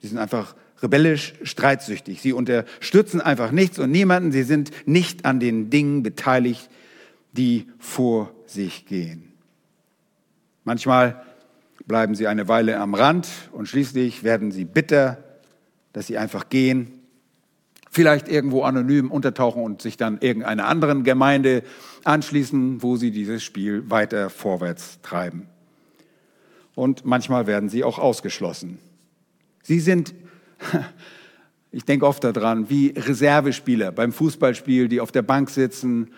[0.00, 2.20] Sie sind einfach rebellisch, streitsüchtig.
[2.20, 4.32] Sie unterstützen einfach nichts und niemanden.
[4.32, 6.68] Sie sind nicht an den Dingen beteiligt,
[7.32, 9.32] die vor sich gehen.
[10.64, 11.22] Manchmal
[11.86, 15.18] bleiben sie eine Weile am Rand und schließlich werden sie bitter,
[15.92, 16.97] dass sie einfach gehen
[17.90, 21.62] vielleicht irgendwo anonym untertauchen und sich dann irgendeiner anderen Gemeinde
[22.04, 25.48] anschließen, wo sie dieses Spiel weiter vorwärts treiben.
[26.74, 28.78] Und manchmal werden sie auch ausgeschlossen.
[29.62, 30.14] Sie sind,
[31.72, 36.10] ich denke oft daran, wie Reservespieler beim Fußballspiel, die auf der Bank sitzen.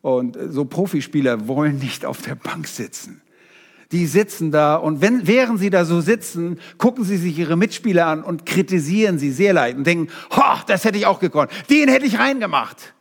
[0.00, 3.20] Und so Profispieler wollen nicht auf der Bank sitzen
[3.92, 8.06] die sitzen da und wenn, während sie da so sitzen, gucken sie sich ihre Mitspieler
[8.06, 11.88] an und kritisieren sie sehr leid und denken, ho, das hätte ich auch gekonnt, den
[11.88, 12.92] hätte ich reingemacht.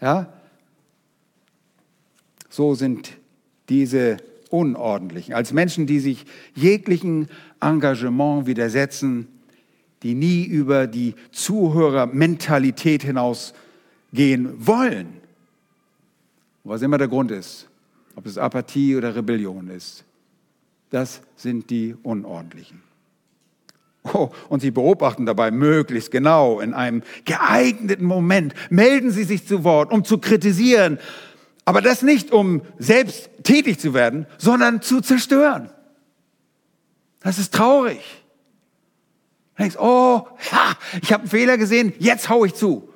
[0.00, 0.32] Ja?
[2.48, 3.16] So sind
[3.68, 4.18] diese
[4.50, 7.28] Unordentlichen, als Menschen, die sich jeglichen
[7.60, 9.26] Engagement widersetzen,
[10.02, 15.08] die nie über die Zuhörermentalität hinausgehen wollen.
[16.64, 17.68] Was immer der Grund ist
[18.16, 20.04] ob es Apathie oder Rebellion ist.
[20.90, 22.82] Das sind die Unordentlichen.
[24.04, 29.62] Oh, und Sie beobachten dabei möglichst genau in einem geeigneten Moment, melden Sie sich zu
[29.62, 30.98] Wort, um zu kritisieren,
[31.64, 35.70] aber das nicht, um selbst tätig zu werden, sondern zu zerstören.
[37.20, 38.00] Das ist traurig.
[39.54, 42.88] Du denkst, oh, ha, ich habe einen Fehler gesehen, jetzt hau ich zu.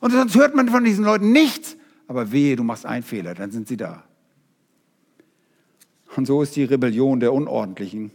[0.00, 1.76] Und sonst hört man von diesen Leuten nichts.
[2.08, 4.04] Aber wehe, du machst einen Fehler, dann sind sie da.
[6.16, 8.12] Und so ist die Rebellion der Unordentlichen.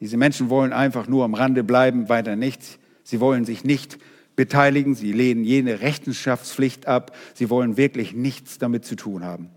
[0.00, 2.78] Diese Menschen wollen einfach nur am Rande bleiben, weiter nichts.
[3.04, 3.98] Sie wollen sich nicht
[4.36, 9.50] beteiligen, sie lehnen jene Rechenschaftspflicht ab, sie wollen wirklich nichts damit zu tun haben.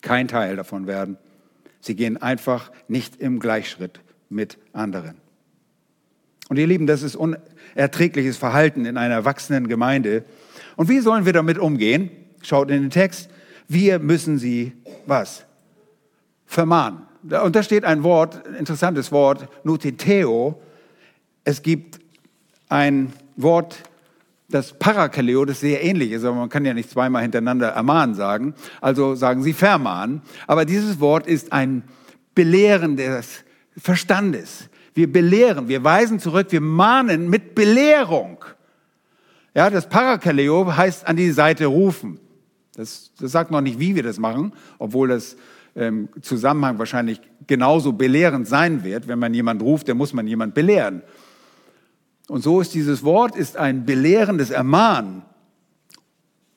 [0.00, 1.18] Kein Teil davon werden.
[1.80, 5.16] Sie gehen einfach nicht im Gleichschritt mit anderen.
[6.48, 10.24] Und ihr Lieben, das ist unerträgliches Verhalten in einer wachsenden Gemeinde.
[10.76, 12.10] Und wie sollen wir damit umgehen?
[12.42, 13.30] Schaut in den Text.
[13.68, 14.72] Wir müssen sie
[15.06, 15.46] was?
[16.50, 17.06] Vermahnen.
[17.44, 20.60] Und da steht ein Wort, ein interessantes Wort, Nutiteo.
[21.44, 22.00] Es gibt
[22.68, 23.84] ein Wort,
[24.48, 28.54] das Parakaleo, das sehr ähnlich ist, aber man kann ja nicht zweimal hintereinander ermahnen sagen.
[28.80, 30.22] Also sagen sie vermahnen.
[30.48, 31.84] Aber dieses Wort ist ein
[32.34, 33.44] Belehren des
[33.76, 34.68] Verstandes.
[34.92, 38.44] Wir belehren, wir weisen zurück, wir mahnen mit Belehrung.
[39.54, 42.18] Ja, das Parakaleo heißt an die Seite rufen.
[42.74, 45.36] Das, das sagt noch nicht, wie wir das machen, obwohl das
[45.76, 49.08] ähm, Zusammenhang wahrscheinlich genauso belehrend sein wird.
[49.08, 51.02] Wenn man jemand ruft, dann muss man jemand belehren.
[52.28, 55.22] Und so ist dieses Wort ist ein belehrendes Ermahnen.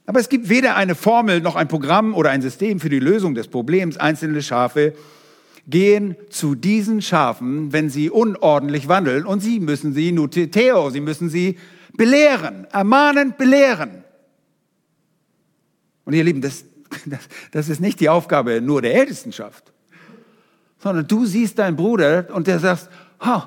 [0.06, 3.36] Aber es gibt weder eine Formel noch ein Programm oder ein System für die Lösung
[3.36, 3.98] des Problems.
[3.98, 4.94] Einzelne Schafe
[5.68, 11.30] gehen zu diesen Schafen, wenn sie unordentlich wandeln, und sie müssen sie nutiteo, sie müssen
[11.30, 11.58] sie
[11.96, 14.04] belehren, ermahnen, belehren.
[16.06, 16.66] Und ihr Lieben, das,
[17.52, 19.72] das ist nicht die Aufgabe nur der Ältestenschaft,
[20.80, 22.90] sondern du siehst deinen Bruder und der sagst,
[23.20, 23.42] oh,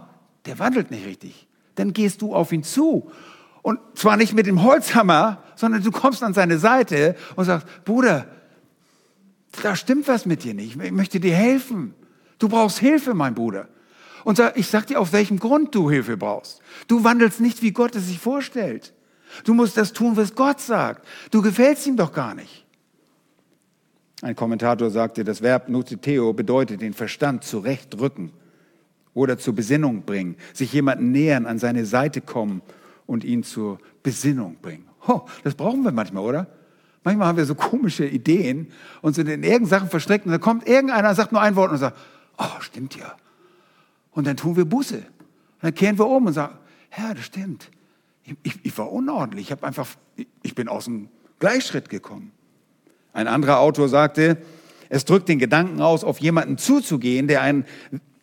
[0.47, 1.47] der wandelt nicht richtig.
[1.75, 3.11] Dann gehst du auf ihn zu.
[3.63, 8.27] Und zwar nicht mit dem Holzhammer, sondern du kommst an seine Seite und sagst, Bruder,
[9.63, 10.81] da stimmt was mit dir nicht.
[10.81, 11.95] Ich möchte dir helfen.
[12.39, 13.69] Du brauchst Hilfe, mein Bruder.
[14.25, 16.61] Und ich sag dir, auf welchem Grund du Hilfe brauchst.
[16.89, 18.93] Du wandelst nicht, wie Gott es sich vorstellt.
[19.45, 21.07] Du musst das tun, was Gott sagt.
[21.31, 22.66] Du gefällst ihm doch gar nicht.
[24.27, 28.33] Ein Kommentator sagte, das Verb nutiteo bedeutet den Verstand zurechtrücken
[29.15, 32.61] oder zur Besinnung bringen, sich jemanden nähern, an seine Seite kommen
[33.07, 34.89] und ihn zur Besinnung bringen.
[35.07, 36.49] Oh, das brauchen wir manchmal, oder?
[37.05, 40.67] Manchmal haben wir so komische Ideen und sind in irgendeinen Sachen verstrickt und dann kommt
[40.67, 41.97] irgendeiner, sagt nur ein Wort und sagt,
[42.37, 43.15] oh, stimmt ja.
[44.11, 44.97] Und dann tun wir Buße.
[44.97, 45.05] Und
[45.63, 46.59] dann kehren wir um und sagen,
[46.89, 47.71] Herr, das stimmt.
[48.25, 49.47] Ich, ich, ich war unordentlich.
[49.47, 49.87] Ich, hab einfach,
[50.43, 52.33] ich bin aus dem Gleichschritt gekommen.
[53.17, 54.37] Ein anderer Autor sagte,
[54.91, 57.65] es drückt den Gedanken aus, auf jemanden zuzugehen, der einen,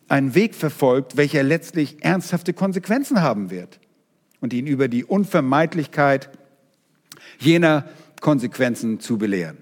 [0.06, 3.80] einen Weg verfolgt, welcher letztlich ernsthafte Konsequenzen haben wird
[4.40, 6.30] und ihn über die Unvermeidlichkeit
[7.40, 7.86] jener
[8.20, 9.56] Konsequenzen zu belehren.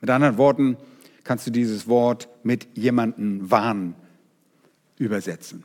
[0.00, 0.78] Mit anderen Worten
[1.22, 3.94] kannst du dieses Wort mit jemanden warnen
[4.96, 5.64] übersetzen.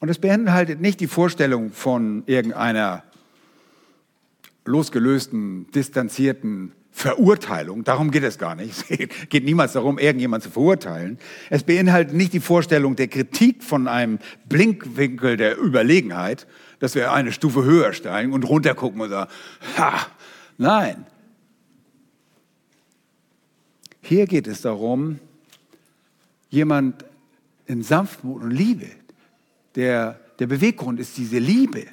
[0.00, 3.02] Und es beinhaltet nicht die Vorstellung von irgendeiner
[4.64, 7.84] losgelösten, distanzierten Verurteilung.
[7.84, 8.84] Darum geht es gar nicht.
[8.90, 11.18] Es geht niemals darum, irgendjemand zu verurteilen.
[11.48, 16.46] Es beinhaltet nicht die Vorstellung der Kritik von einem Blinkwinkel der Überlegenheit,
[16.78, 19.30] dass wir eine Stufe höher steigen und runtergucken und sagen,
[19.78, 20.06] ha,
[20.58, 21.06] nein.
[24.02, 25.18] Hier geht es darum,
[26.50, 27.04] jemand
[27.66, 28.88] in Sanftmut und Liebe,
[29.76, 31.86] der, der Beweggrund ist diese Liebe.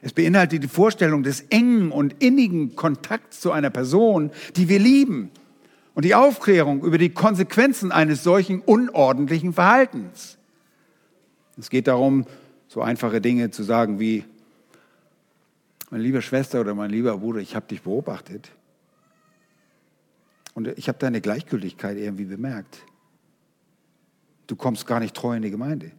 [0.00, 5.30] Es beinhaltet die Vorstellung des engen und innigen Kontakts zu einer Person, die wir lieben
[5.94, 10.38] und die Aufklärung über die Konsequenzen eines solchen unordentlichen Verhaltens.
[11.58, 12.26] Es geht darum,
[12.68, 14.24] so einfache Dinge zu sagen wie,
[15.90, 18.50] meine liebe Schwester oder mein lieber Bruder, ich habe dich beobachtet
[20.54, 22.84] und ich habe deine Gleichgültigkeit irgendwie bemerkt.
[24.46, 25.90] Du kommst gar nicht treu in die Gemeinde.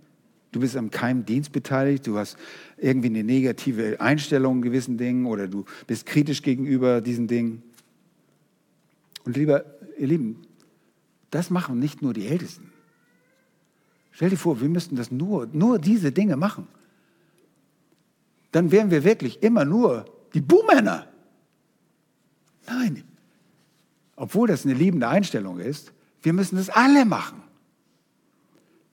[0.51, 2.37] Du bist am keinem Dienst beteiligt, du hast
[2.77, 7.61] irgendwie eine negative Einstellung gewissen Dingen oder du bist kritisch gegenüber diesen Dingen.
[9.25, 9.63] Und lieber,
[9.97, 10.41] ihr Lieben,
[11.29, 12.71] das machen nicht nur die Ältesten.
[14.11, 16.67] Stell dir vor, wir müssten das nur, nur diese Dinge machen.
[18.51, 21.07] Dann wären wir wirklich immer nur die Buhmänner.
[22.65, 23.03] Nein,
[24.15, 27.41] obwohl das eine liebende Einstellung ist, wir müssen das alle machen.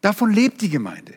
[0.01, 1.15] Davon lebt die Gemeinde.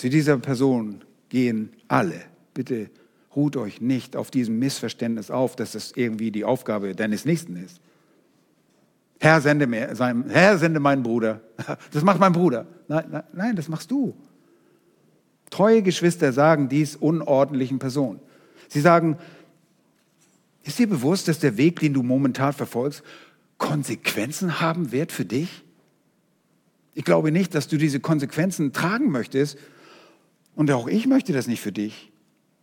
[0.00, 2.22] Zu dieser Person gehen alle.
[2.54, 2.88] Bitte
[3.36, 7.82] ruht euch nicht auf diesem Missverständnis auf, dass das irgendwie die Aufgabe deines Nächsten ist.
[9.18, 9.94] Herr, sende, mir,
[10.30, 11.42] Herr, sende meinen Bruder.
[11.92, 12.66] Das macht mein Bruder.
[12.88, 14.16] Nein, nein, nein, das machst du.
[15.50, 18.20] Treue Geschwister sagen dies unordentlichen Personen.
[18.68, 19.18] Sie sagen,
[20.62, 23.02] ist dir bewusst, dass der Weg, den du momentan verfolgst,
[23.58, 25.62] Konsequenzen haben wird für dich?
[26.94, 29.58] Ich glaube nicht, dass du diese Konsequenzen tragen möchtest
[30.60, 32.12] und auch ich möchte das nicht für dich.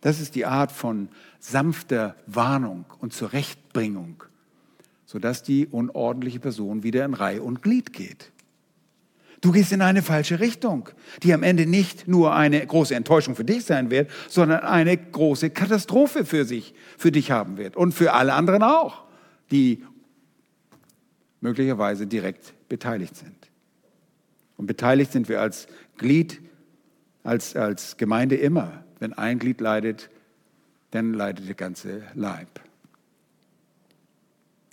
[0.01, 4.23] Das ist die Art von sanfter Warnung und Zurechtbringung,
[5.07, 8.31] sodass die unordentliche Person wieder in Reihe und Glied geht.
[9.41, 10.89] Du gehst in eine falsche Richtung,
[11.23, 15.49] die am Ende nicht nur eine große Enttäuschung für dich sein wird, sondern eine große
[15.49, 19.05] Katastrophe für sich, für dich haben wird und für alle anderen auch,
[19.49, 19.83] die
[21.41, 23.49] möglicherweise direkt beteiligt sind.
[24.55, 25.65] Und beteiligt sind wir als
[25.97, 26.41] Glied
[27.27, 28.85] als, als Gemeinde immer.
[28.99, 30.09] Wenn ein Glied leidet,
[30.91, 32.47] dann leidet der ganze Leib.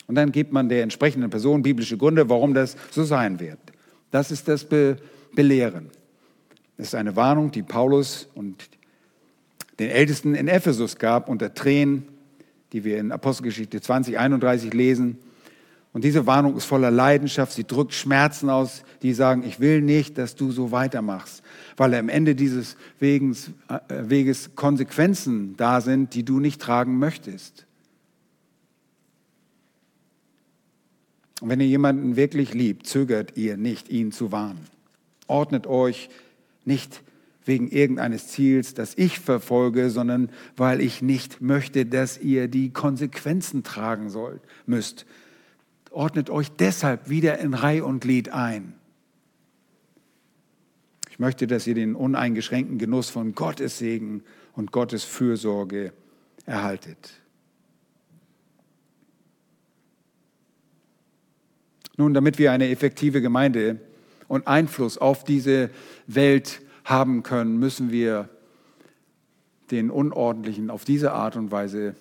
[0.06, 3.58] Und dann gibt man der entsprechenden Person biblische Gründe, warum das so sein wird.
[4.12, 4.96] Das ist das Be
[5.34, 5.90] Belehren.
[6.76, 8.68] Das ist eine Warnung, die Paulus und
[9.80, 12.06] den Ältesten in Ephesus gab unter Tränen,
[12.72, 15.18] die wir in Apostelgeschichte 20, 31 lesen.
[15.94, 20.18] Und diese Warnung ist voller Leidenschaft, sie drückt Schmerzen aus, die sagen, ich will nicht,
[20.18, 21.44] dass du so weitermachst,
[21.76, 27.64] weil am Ende dieses Weges, äh, Weges Konsequenzen da sind, die du nicht tragen möchtest.
[31.40, 34.66] Und wenn ihr jemanden wirklich liebt, zögert ihr nicht, ihn zu warnen.
[35.28, 36.10] Ordnet euch
[36.64, 37.02] nicht
[37.44, 43.62] wegen irgendeines Ziels, das ich verfolge, sondern weil ich nicht möchte, dass ihr die Konsequenzen
[43.62, 45.06] tragen sollt, müsst
[45.94, 48.74] ordnet euch deshalb wieder in Reih und Glied ein.
[51.10, 54.24] Ich möchte, dass ihr den uneingeschränkten Genuss von Gottes Segen
[54.54, 55.92] und Gottes Fürsorge
[56.44, 57.20] erhaltet.
[61.96, 63.80] Nun, damit wir eine effektive Gemeinde
[64.26, 65.70] und Einfluss auf diese
[66.08, 68.28] Welt haben können, müssen wir
[69.70, 71.94] den Unordentlichen auf diese Art und Weise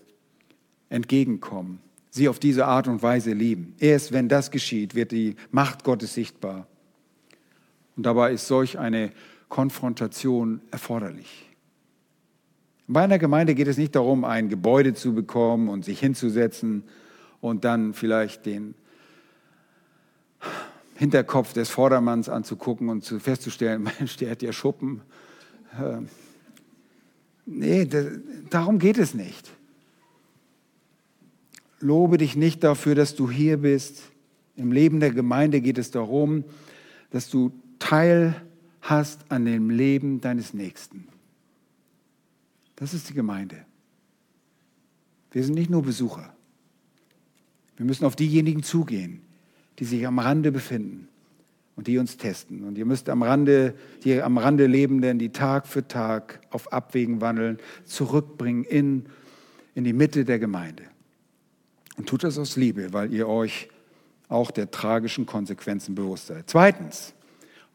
[0.89, 1.79] entgegenkommen
[2.13, 3.73] sie auf diese Art und Weise lieben.
[3.79, 6.67] Erst wenn das geschieht, wird die Macht Gottes sichtbar.
[7.95, 9.11] Und dabei ist solch eine
[9.49, 11.49] Konfrontation erforderlich.
[12.87, 16.83] Bei einer Gemeinde geht es nicht darum, ein Gebäude zu bekommen und sich hinzusetzen
[17.41, 18.75] und dann vielleicht den
[20.93, 25.01] Hinterkopf des Vordermanns anzugucken und festzustellen, Mensch, der hat ja Schuppen.
[25.81, 26.09] Ähm,
[27.47, 27.89] nee,
[28.51, 29.51] darum geht es nicht.
[31.83, 34.03] Lobe dich nicht dafür, dass du hier bist.
[34.55, 36.45] Im Leben der Gemeinde geht es darum,
[37.09, 38.41] dass du Teil
[38.81, 41.09] hast an dem Leben deines Nächsten.
[42.77, 43.65] Das ist die Gemeinde.
[45.31, 46.33] Wir sind nicht nur Besucher.
[47.75, 49.21] Wir müssen auf diejenigen zugehen,
[49.79, 51.09] die sich am Rande befinden
[51.75, 52.63] und die uns testen.
[52.63, 53.73] Und ihr müsst am Rande,
[54.05, 59.05] die am Rande Lebenden, die Tag für Tag auf Abwägen wandeln, zurückbringen in,
[59.75, 60.83] in die Mitte der Gemeinde.
[61.97, 63.69] Und tut das aus Liebe, weil ihr euch
[64.29, 66.45] auch der tragischen Konsequenzen bewusst seid.
[66.47, 67.13] Zweitens,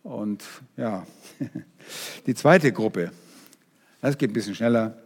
[0.02, 0.44] und
[0.76, 1.06] ja,
[2.26, 3.12] die zweite Gruppe,
[4.00, 4.96] das geht ein bisschen schneller.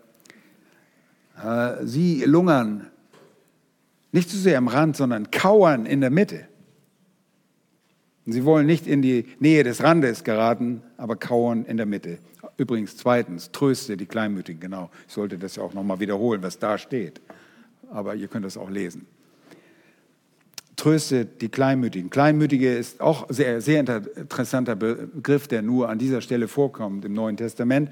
[1.42, 2.86] Äh, sie lungern
[4.12, 6.46] nicht zu sehr am Rand, sondern kauern in der Mitte.
[8.26, 12.18] Sie wollen nicht in die Nähe des Randes geraten, aber kauern in der Mitte.
[12.56, 14.90] Übrigens, zweitens, tröste die Kleinmütigen, genau.
[15.08, 17.20] Ich sollte das ja auch nochmal wiederholen, was da steht.
[17.92, 19.06] Aber ihr könnt das auch lesen.
[20.76, 22.10] Tröste die Kleinmütigen.
[22.10, 27.12] Kleinmütige ist auch ein sehr, sehr interessanter Begriff, der nur an dieser Stelle vorkommt im
[27.12, 27.90] Neuen Testament.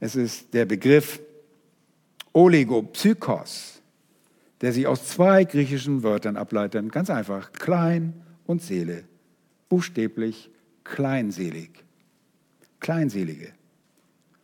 [0.00, 1.20] Es ist der Begriff
[2.32, 3.82] Oligopsykos,
[4.60, 6.90] der sich aus zwei griechischen Wörtern ableitet.
[6.90, 8.14] Ganz einfach, klein
[8.46, 9.04] und Seele
[9.72, 10.50] buchstäblich
[10.84, 11.70] kleinselig.
[12.78, 13.54] Kleinselige.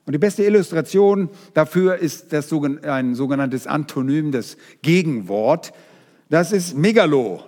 [0.08, 5.74] Und die beste Illustration dafür ist das, ein sogenanntes Antonym, das Gegenwort.
[6.30, 7.44] Das ist Megalo.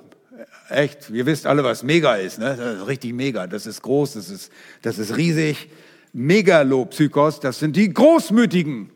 [0.68, 2.38] Echt, ihr wisst alle, was Mega ist.
[2.38, 2.54] Ne?
[2.58, 3.46] Das ist richtig mega.
[3.46, 4.52] Das ist groß, das ist,
[4.82, 5.70] das ist riesig.
[6.12, 8.90] Megalopsykos, das sind die Großmütigen.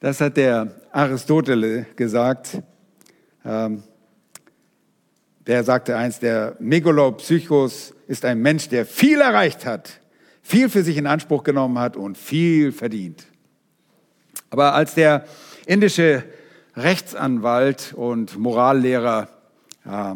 [0.00, 2.62] Das hat der Aristoteles gesagt.
[3.44, 3.82] Ähm,
[5.46, 9.99] der sagte einst, der Megalopsychos ist ein Mensch, der viel erreicht hat,
[10.50, 13.24] viel für sich in Anspruch genommen hat und viel verdient.
[14.50, 15.24] Aber als der
[15.64, 16.24] indische
[16.74, 19.28] Rechtsanwalt und Morallehrer
[19.86, 20.14] äh,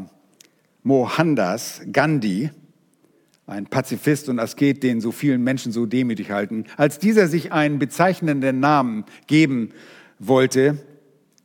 [0.82, 2.51] Mohandas Gandhi,
[3.47, 7.78] ein Pazifist und Asket, den so vielen Menschen so demütig halten, als dieser sich einen
[7.78, 9.70] bezeichnenden Namen geben
[10.18, 10.78] wollte,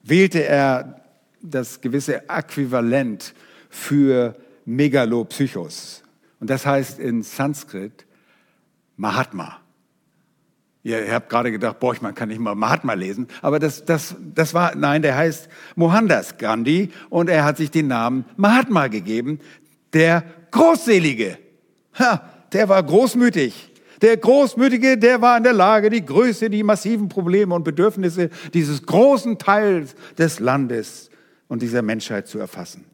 [0.02, 1.02] wählte er
[1.44, 3.36] das gewisse Äquivalent
[3.70, 4.36] für
[4.66, 6.02] Megalopsychos.
[6.40, 8.08] Und das heißt in Sanskrit
[9.00, 9.62] Mahatma.
[10.84, 13.28] Ihr habt gerade gedacht, boah, man kann nicht mal Mahatma lesen.
[13.41, 17.88] Aber das, das, das war, nein, der heißt Mohandas Gandhi und er hat sich den
[17.88, 19.39] Namen Mahatma gegeben,
[19.93, 21.38] der Großselige.
[21.97, 23.72] Ha, der war großmütig.
[24.02, 28.86] Der Großmütige, der war in der Lage, die Größe, die massiven Probleme und Bedürfnisse dieses
[28.86, 31.10] großen Teils des Landes
[31.47, 32.86] und dieser Menschheit zu erfassen.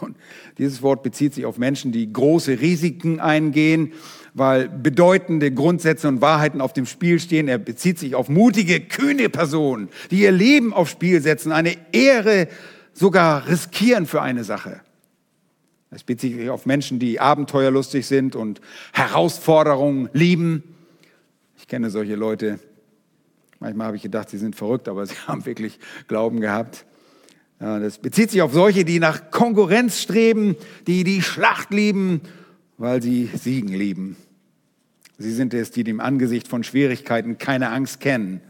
[0.00, 0.14] Nun,
[0.58, 3.92] dieses Wort bezieht sich auf Menschen, die große Risiken eingehen,
[4.34, 7.48] weil bedeutende Grundsätze und Wahrheiten auf dem Spiel stehen.
[7.48, 12.48] Er bezieht sich auf mutige, kühne Personen, die ihr Leben aufs Spiel setzen, eine Ehre
[12.94, 14.80] sogar riskieren für eine Sache.
[15.90, 18.62] Es bezieht sich auf Menschen, die abenteuerlustig sind und
[18.94, 20.62] Herausforderungen lieben.
[21.58, 22.58] Ich kenne solche Leute.
[23.60, 25.78] Manchmal habe ich gedacht, sie sind verrückt, aber sie haben wirklich
[26.08, 26.86] Glauben gehabt.
[27.58, 30.56] Das bezieht sich auf solche, die nach Konkurrenz streben,
[30.88, 32.22] die die Schlacht lieben,
[32.82, 34.16] weil sie Siegen lieben.
[35.16, 38.40] Sie sind es, die dem Angesicht von Schwierigkeiten keine Angst kennen.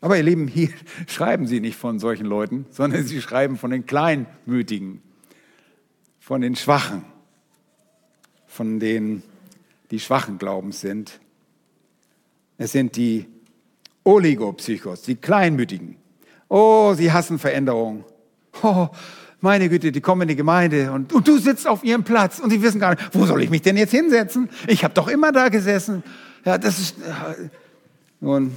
[0.00, 0.68] Aber ihr Lieben, hier
[1.08, 5.02] schreiben sie nicht von solchen Leuten, sondern sie schreiben von den Kleinmütigen,
[6.20, 7.04] von den Schwachen,
[8.46, 9.24] von denen,
[9.90, 11.18] die schwachen Glaubens sind.
[12.58, 13.26] Es sind die
[14.04, 15.96] Oligopsychos, die Kleinmütigen.
[16.48, 18.04] Oh, sie hassen Veränderung.
[18.62, 18.90] Oh,
[19.42, 22.50] meine Güte, die kommen in die Gemeinde und, und du sitzt auf ihrem Platz und
[22.50, 24.48] sie wissen gar nicht, wo soll ich mich denn jetzt hinsetzen?
[24.68, 26.02] Ich habe doch immer da gesessen.
[26.44, 26.96] Ja, das ist,
[28.20, 28.56] nun,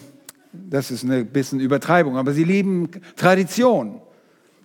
[0.54, 4.02] das ist eine bisschen Übertreibung, aber sie lieben Tradition.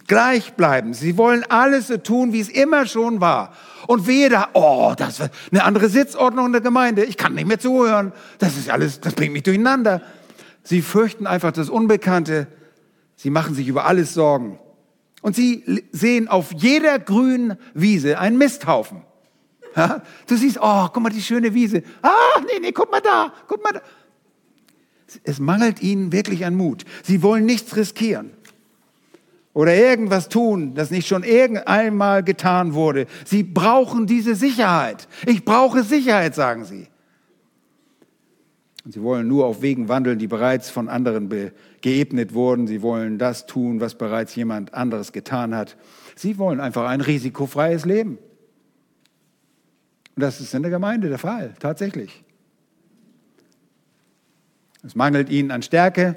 [0.07, 0.93] Gleichbleiben.
[0.93, 3.53] Sie wollen alles so tun, wie es immer schon war.
[3.87, 7.05] Und wehe da, oh, das ist eine andere Sitzordnung in der Gemeinde.
[7.05, 8.13] Ich kann nicht mehr zuhören.
[8.39, 10.03] Das ist alles, das bringt mich durcheinander.
[10.65, 12.49] Sie fürchten einfach das Unbekannte.
[13.15, 14.59] Sie machen sich über alles Sorgen.
[15.23, 19.03] Und sie sehen auf jeder grünen Wiese einen Misthaufen.
[19.77, 20.03] Ja?
[20.27, 21.83] Du siehst, oh, guck mal, die schöne Wiese.
[22.03, 23.83] Ah, nee, nee, guck mal da, guck mal da.
[25.25, 26.85] Es mangelt ihnen wirklich an Mut.
[27.03, 28.31] Sie wollen nichts riskieren
[29.53, 33.07] oder irgendwas tun, das nicht schon irgendeinmal getan wurde.
[33.25, 35.09] Sie brauchen diese Sicherheit.
[35.27, 36.87] Ich brauche Sicherheit, sagen sie.
[38.85, 41.29] Und sie wollen nur auf Wegen wandeln, die bereits von anderen
[41.83, 42.67] geebnet wurden.
[42.67, 45.77] Sie wollen das tun, was bereits jemand anderes getan hat.
[46.17, 48.19] Sie wollen einfach ein risikofreies Leben.
[50.17, 52.25] Und das ist in der Gemeinde der Fall, tatsächlich.
[54.83, 56.17] Es mangelt ihnen an Stärke,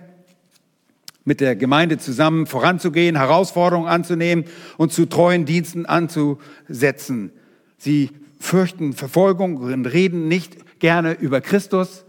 [1.26, 4.46] mit der Gemeinde zusammen voranzugehen, Herausforderungen anzunehmen
[4.78, 7.32] und zu treuen Diensten anzusetzen.
[7.78, 12.06] Sie fürchten Verfolgung und reden nicht gerne über Christus.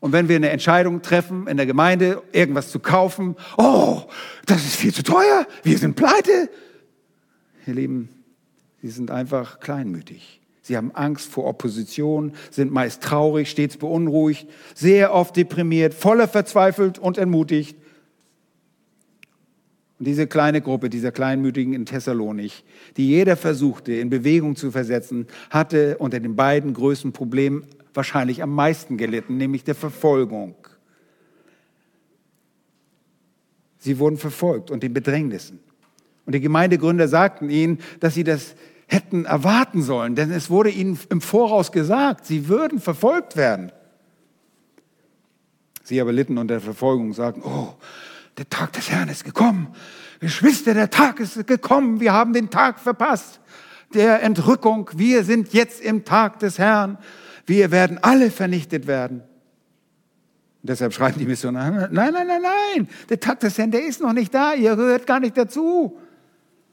[0.00, 4.02] Und wenn wir eine Entscheidung treffen in der Gemeinde, irgendwas zu kaufen, oh,
[4.44, 6.50] das ist viel zu teuer, wir sind pleite.
[7.66, 8.08] Ihr Lieben,
[8.82, 10.40] sie sind einfach kleinmütig.
[10.62, 16.98] Sie haben Angst vor Opposition, sind meist traurig, stets beunruhigt, sehr oft deprimiert, voller verzweifelt
[16.98, 17.76] und entmutigt.
[19.98, 22.64] Und diese kleine Gruppe, dieser Kleinmütigen in Thessalonik,
[22.96, 27.64] die jeder versuchte in Bewegung zu versetzen, hatte unter den beiden größten Problemen
[27.96, 30.54] wahrscheinlich am meisten gelitten, nämlich der Verfolgung.
[33.78, 35.60] Sie wurden verfolgt und den Bedrängnissen.
[36.24, 38.56] Und die Gemeindegründer sagten ihnen, dass sie das
[38.88, 43.72] hätten erwarten sollen, denn es wurde ihnen im Voraus gesagt, sie würden verfolgt werden.
[45.82, 47.74] Sie aber litten unter der Verfolgung und sagten, oh,
[48.36, 49.68] der Tag des Herrn ist gekommen.
[50.20, 52.00] Geschwister, der Tag ist gekommen.
[52.00, 53.40] Wir haben den Tag verpasst.
[53.94, 54.90] Der Entrückung.
[54.94, 56.98] Wir sind jetzt im Tag des Herrn.
[57.46, 59.22] Wir werden alle vernichtet werden.
[60.62, 62.88] Und deshalb schreiben die Missionare, nein, nein, nein, nein.
[63.08, 64.54] Der Tag des Herrn, der ist noch nicht da.
[64.54, 65.96] Ihr gehört gar nicht dazu.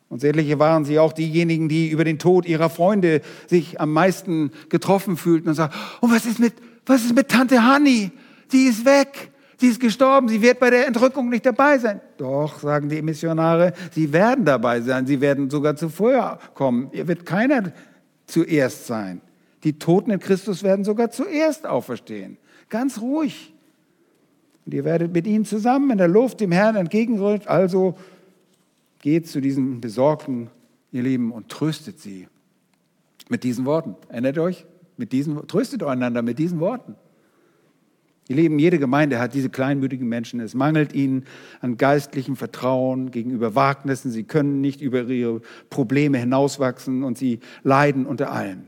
[0.10, 4.52] Und etliche waren sie auch diejenigen, die über den Tod ihrer Freunde sich am meisten
[4.70, 6.54] getroffen fühlten und sagten, und was ist mit,
[6.86, 8.12] was ist mit Tante Hanni?
[8.52, 9.32] Die ist weg.
[9.58, 10.28] Sie ist gestorben.
[10.28, 12.02] Sie wird bei der Entrückung nicht dabei sein.
[12.18, 15.06] Doch, sagen die Missionare, sie werden dabei sein.
[15.08, 16.90] Sie werden sogar zuvor kommen.
[16.92, 17.72] Ihr wird keiner
[18.28, 19.22] zuerst sein.
[19.64, 22.38] Die Toten in Christus werden sogar zuerst auferstehen.
[22.70, 23.54] Ganz ruhig.
[24.66, 27.48] Und ihr werdet mit ihnen zusammen in der Luft dem Herrn entgegenrollt.
[27.48, 27.98] Also
[29.00, 30.50] geht zu diesen Besorgten,
[30.92, 32.28] ihr Lieben, und tröstet sie
[33.30, 33.96] mit diesen Worten.
[34.10, 34.66] Erinnert euch?
[34.98, 36.96] Mit diesen, tröstet einander mit diesen Worten.
[38.30, 40.40] Ihr Lieben, jede Gemeinde hat diese kleinmütigen Menschen.
[40.40, 41.26] Es mangelt ihnen
[41.60, 44.12] an geistlichem Vertrauen gegenüber Wagnissen.
[44.12, 48.64] Sie können nicht über ihre Probleme hinauswachsen und sie leiden unter allem.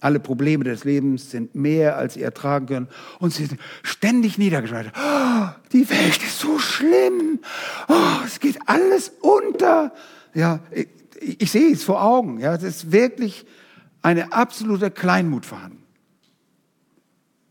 [0.00, 2.88] Alle Probleme des Lebens sind mehr, als sie ertragen können.
[3.18, 4.94] Und sie sind ständig niedergeschaltet.
[4.96, 7.40] Oh, die Welt ist so schlimm.
[7.86, 9.92] Oh, es geht alles unter.
[10.32, 10.88] Ja, ich,
[11.38, 12.40] ich sehe es vor Augen.
[12.40, 13.44] Ja, es ist wirklich
[14.00, 15.82] eine absolute Kleinmut vorhanden.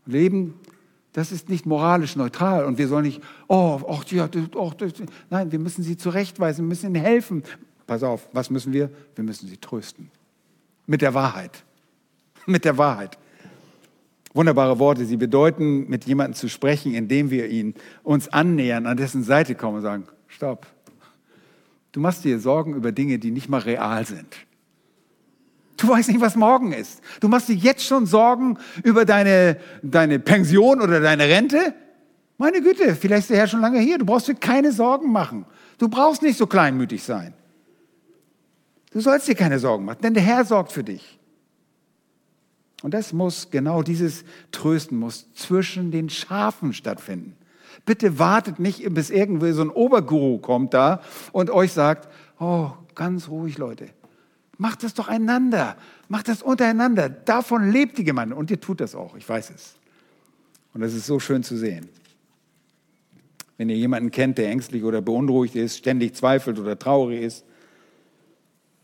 [0.06, 0.54] Leben,
[1.12, 4.72] das ist nicht moralisch neutral und wir sollen nicht, oh, oh, ja, oh,
[5.28, 7.44] nein, wir müssen sie zurechtweisen, wir müssen ihnen helfen.
[7.86, 8.90] Pass auf, was müssen wir?
[9.14, 10.10] Wir müssen sie trösten.
[10.86, 11.64] Mit der Wahrheit
[12.50, 13.18] mit der Wahrheit.
[14.32, 15.04] Wunderbare Worte.
[15.04, 19.76] Sie bedeuten, mit jemandem zu sprechen, indem wir ihn uns annähern, an dessen Seite kommen
[19.76, 20.66] und sagen, stopp.
[21.92, 24.36] Du machst dir Sorgen über Dinge, die nicht mal real sind.
[25.76, 27.00] Du weißt nicht, was morgen ist.
[27.20, 31.74] Du machst dir jetzt schon Sorgen über deine, deine Pension oder deine Rente.
[32.36, 33.98] Meine Güte, vielleicht ist der Herr schon lange hier.
[33.98, 35.46] Du brauchst dir keine Sorgen machen.
[35.78, 37.34] Du brauchst nicht so kleinmütig sein.
[38.92, 41.19] Du sollst dir keine Sorgen machen, denn der Herr sorgt für dich.
[42.82, 47.36] Und das muss, genau dieses Trösten muss zwischen den Schafen stattfinden.
[47.84, 51.02] Bitte wartet nicht, bis irgendwie so ein Oberguru kommt da
[51.32, 52.08] und euch sagt,
[52.38, 53.88] oh, ganz ruhig, Leute.
[54.58, 55.76] Macht das doch einander.
[56.08, 57.08] Macht das untereinander.
[57.08, 58.34] Davon lebt die Gemeinde.
[58.34, 59.16] Und ihr tut das auch.
[59.16, 59.76] Ich weiß es.
[60.74, 61.88] Und das ist so schön zu sehen.
[63.56, 67.44] Wenn ihr jemanden kennt, der ängstlich oder beunruhigt ist, ständig zweifelt oder traurig ist,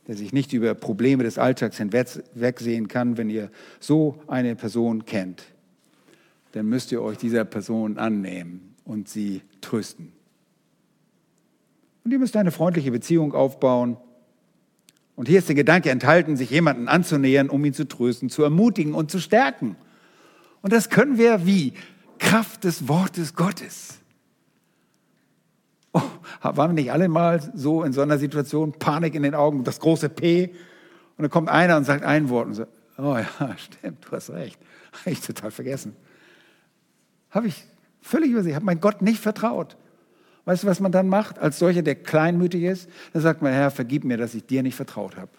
[0.07, 3.51] der sich nicht über Probleme des Alltags hinwegsehen kann, wenn ihr
[3.81, 5.45] so eine Person kennt,
[6.53, 10.13] dann müsst ihr euch dieser Person annehmen und sie trösten.
[12.05, 13.97] Und ihr müsst eine freundliche Beziehung aufbauen.
[15.17, 18.95] Und hier ist der Gedanke enthalten, sich jemanden anzunähern, um ihn zu trösten, zu ermutigen
[18.95, 19.77] und zu stärken.
[20.63, 21.73] Und das können wir wie?
[22.19, 23.99] Kraft des Wortes Gottes.
[26.43, 29.81] Waren wir nicht alle mal so in so einer Situation, Panik in den Augen, das
[29.81, 30.55] große P,
[31.17, 34.31] und dann kommt einer und sagt ein Wort und sagt, oh ja, stimmt, du hast
[34.31, 34.59] recht,
[34.93, 35.97] habe ich total vergessen.
[37.31, 37.65] Habe ich
[38.01, 39.77] völlig übersehen, habe mein Gott nicht vertraut.
[40.45, 42.89] Weißt du, was man dann macht, als solcher, der kleinmütig ist?
[43.13, 45.31] Dann sagt man, Herr, vergib mir, dass ich dir nicht vertraut habe.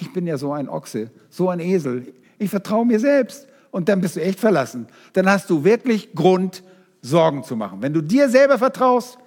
[0.00, 2.12] Ich bin ja so ein Ochse, so ein Esel.
[2.38, 3.48] Ich vertraue mir selbst.
[3.70, 4.86] Und dann bist du echt verlassen.
[5.14, 6.62] Dann hast du wirklich Grund,
[7.00, 7.80] Sorgen zu machen.
[7.80, 9.18] Wenn du dir selber vertraust,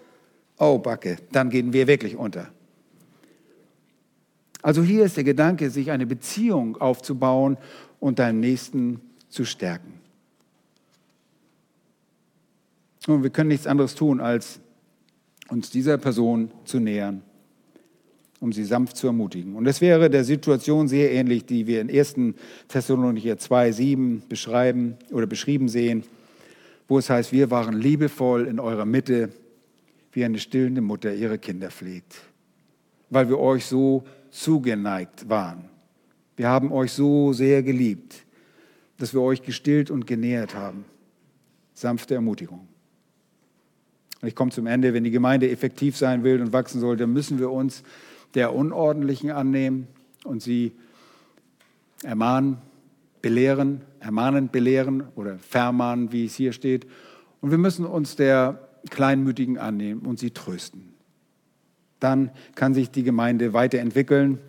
[0.58, 2.50] oh Backe, dann gehen wir wirklich unter.
[4.62, 7.58] Also hier ist der Gedanke, sich eine Beziehung aufzubauen
[8.00, 9.00] und deinen Nächsten
[9.30, 9.94] zu stärken.
[13.08, 14.60] Und wir können nichts anderes tun, als
[15.50, 17.22] uns dieser Person zu nähern,
[18.40, 19.56] um sie sanft zu ermutigen.
[19.56, 22.16] Und das wäre der Situation sehr ähnlich, die wir in 1.
[22.68, 26.04] Thessalonicher 2, 7 beschreiben oder beschrieben sehen
[26.88, 29.30] wo es heißt, wir waren liebevoll in eurer Mitte,
[30.16, 32.16] wie eine stillende Mutter ihre Kinder pflegt,
[33.10, 35.66] weil wir euch so zugeneigt waren.
[36.38, 38.26] Wir haben euch so sehr geliebt,
[38.98, 40.86] dass wir euch gestillt und genährt haben.
[41.74, 42.66] Sanfte Ermutigung.
[44.22, 44.94] Und ich komme zum Ende.
[44.94, 47.84] Wenn die Gemeinde effektiv sein will und wachsen soll, dann müssen wir uns
[48.36, 49.88] der Unordentlichen annehmen
[50.24, 50.72] und sie
[52.04, 52.58] ermahnen,
[53.22, 56.88] belehren, ermahnen, belehren oder vermahnen, wie es hier steht.
[57.42, 60.94] Und wir müssen uns der Kleinmütigen annehmen und sie trösten.
[62.00, 64.40] Dann kann sich die Gemeinde weiterentwickeln,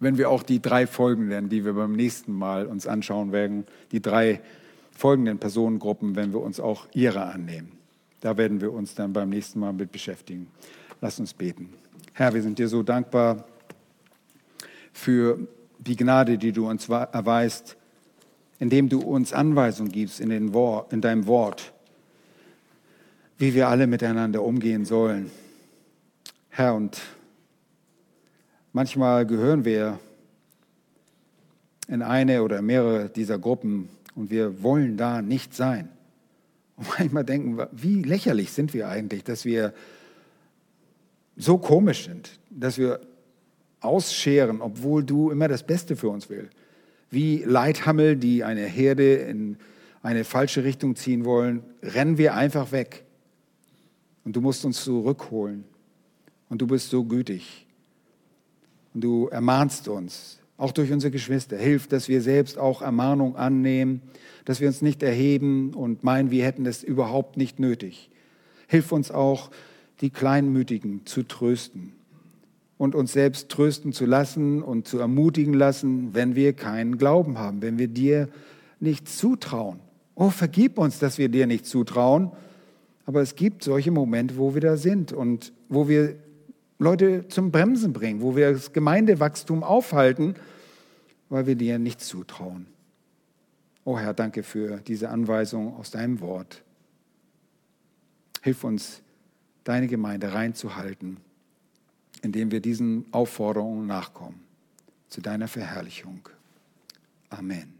[0.00, 4.00] wenn wir auch die drei folgenden, die wir beim nächsten Mal uns anschauen werden, die
[4.00, 4.40] drei
[4.92, 7.72] folgenden Personengruppen, wenn wir uns auch ihrer annehmen.
[8.20, 10.48] Da werden wir uns dann beim nächsten Mal mit beschäftigen.
[11.00, 11.70] Lass uns beten.
[12.12, 13.44] Herr, wir sind dir so dankbar
[14.92, 15.38] für
[15.78, 17.76] die Gnade, die du uns erweist,
[18.58, 21.72] indem du uns Anweisungen gibst in, Wort, in deinem Wort,
[23.40, 25.30] wie wir alle miteinander umgehen sollen.
[26.50, 27.00] Herr, und
[28.74, 29.98] manchmal gehören wir
[31.88, 35.88] in eine oder mehrere dieser Gruppen und wir wollen da nicht sein.
[36.76, 39.72] Und manchmal denken wir, wie lächerlich sind wir eigentlich, dass wir
[41.38, 43.00] so komisch sind, dass wir
[43.80, 46.52] ausscheren, obwohl du immer das Beste für uns willst.
[47.10, 49.56] Wie Leithammel, die eine Herde in
[50.02, 53.04] eine falsche Richtung ziehen wollen, rennen wir einfach weg.
[54.24, 55.64] Und du musst uns zurückholen.
[56.48, 57.66] Und du bist so gütig.
[58.94, 61.56] Und du ermahnst uns, auch durch unsere Geschwister.
[61.56, 64.02] Hilf, dass wir selbst auch Ermahnung annehmen,
[64.44, 68.10] dass wir uns nicht erheben und meinen, wir hätten es überhaupt nicht nötig.
[68.66, 69.50] Hilf uns auch,
[70.00, 71.92] die Kleinmütigen zu trösten
[72.78, 77.60] und uns selbst trösten zu lassen und zu ermutigen lassen, wenn wir keinen Glauben haben,
[77.62, 78.28] wenn wir dir
[78.80, 79.80] nicht zutrauen.
[80.14, 82.30] Oh, vergib uns, dass wir dir nicht zutrauen.
[83.10, 86.16] Aber es gibt solche Momente, wo wir da sind und wo wir
[86.78, 90.36] Leute zum Bremsen bringen, wo wir das Gemeindewachstum aufhalten,
[91.28, 92.66] weil wir dir nicht zutrauen.
[93.84, 96.62] Oh Herr, danke für diese Anweisung aus deinem Wort.
[98.42, 99.02] Hilf uns,
[99.64, 101.16] deine Gemeinde reinzuhalten
[102.22, 104.40] indem wir diesen Aufforderungen nachkommen,
[105.08, 106.28] zu deiner Verherrlichung.
[107.28, 107.79] Amen.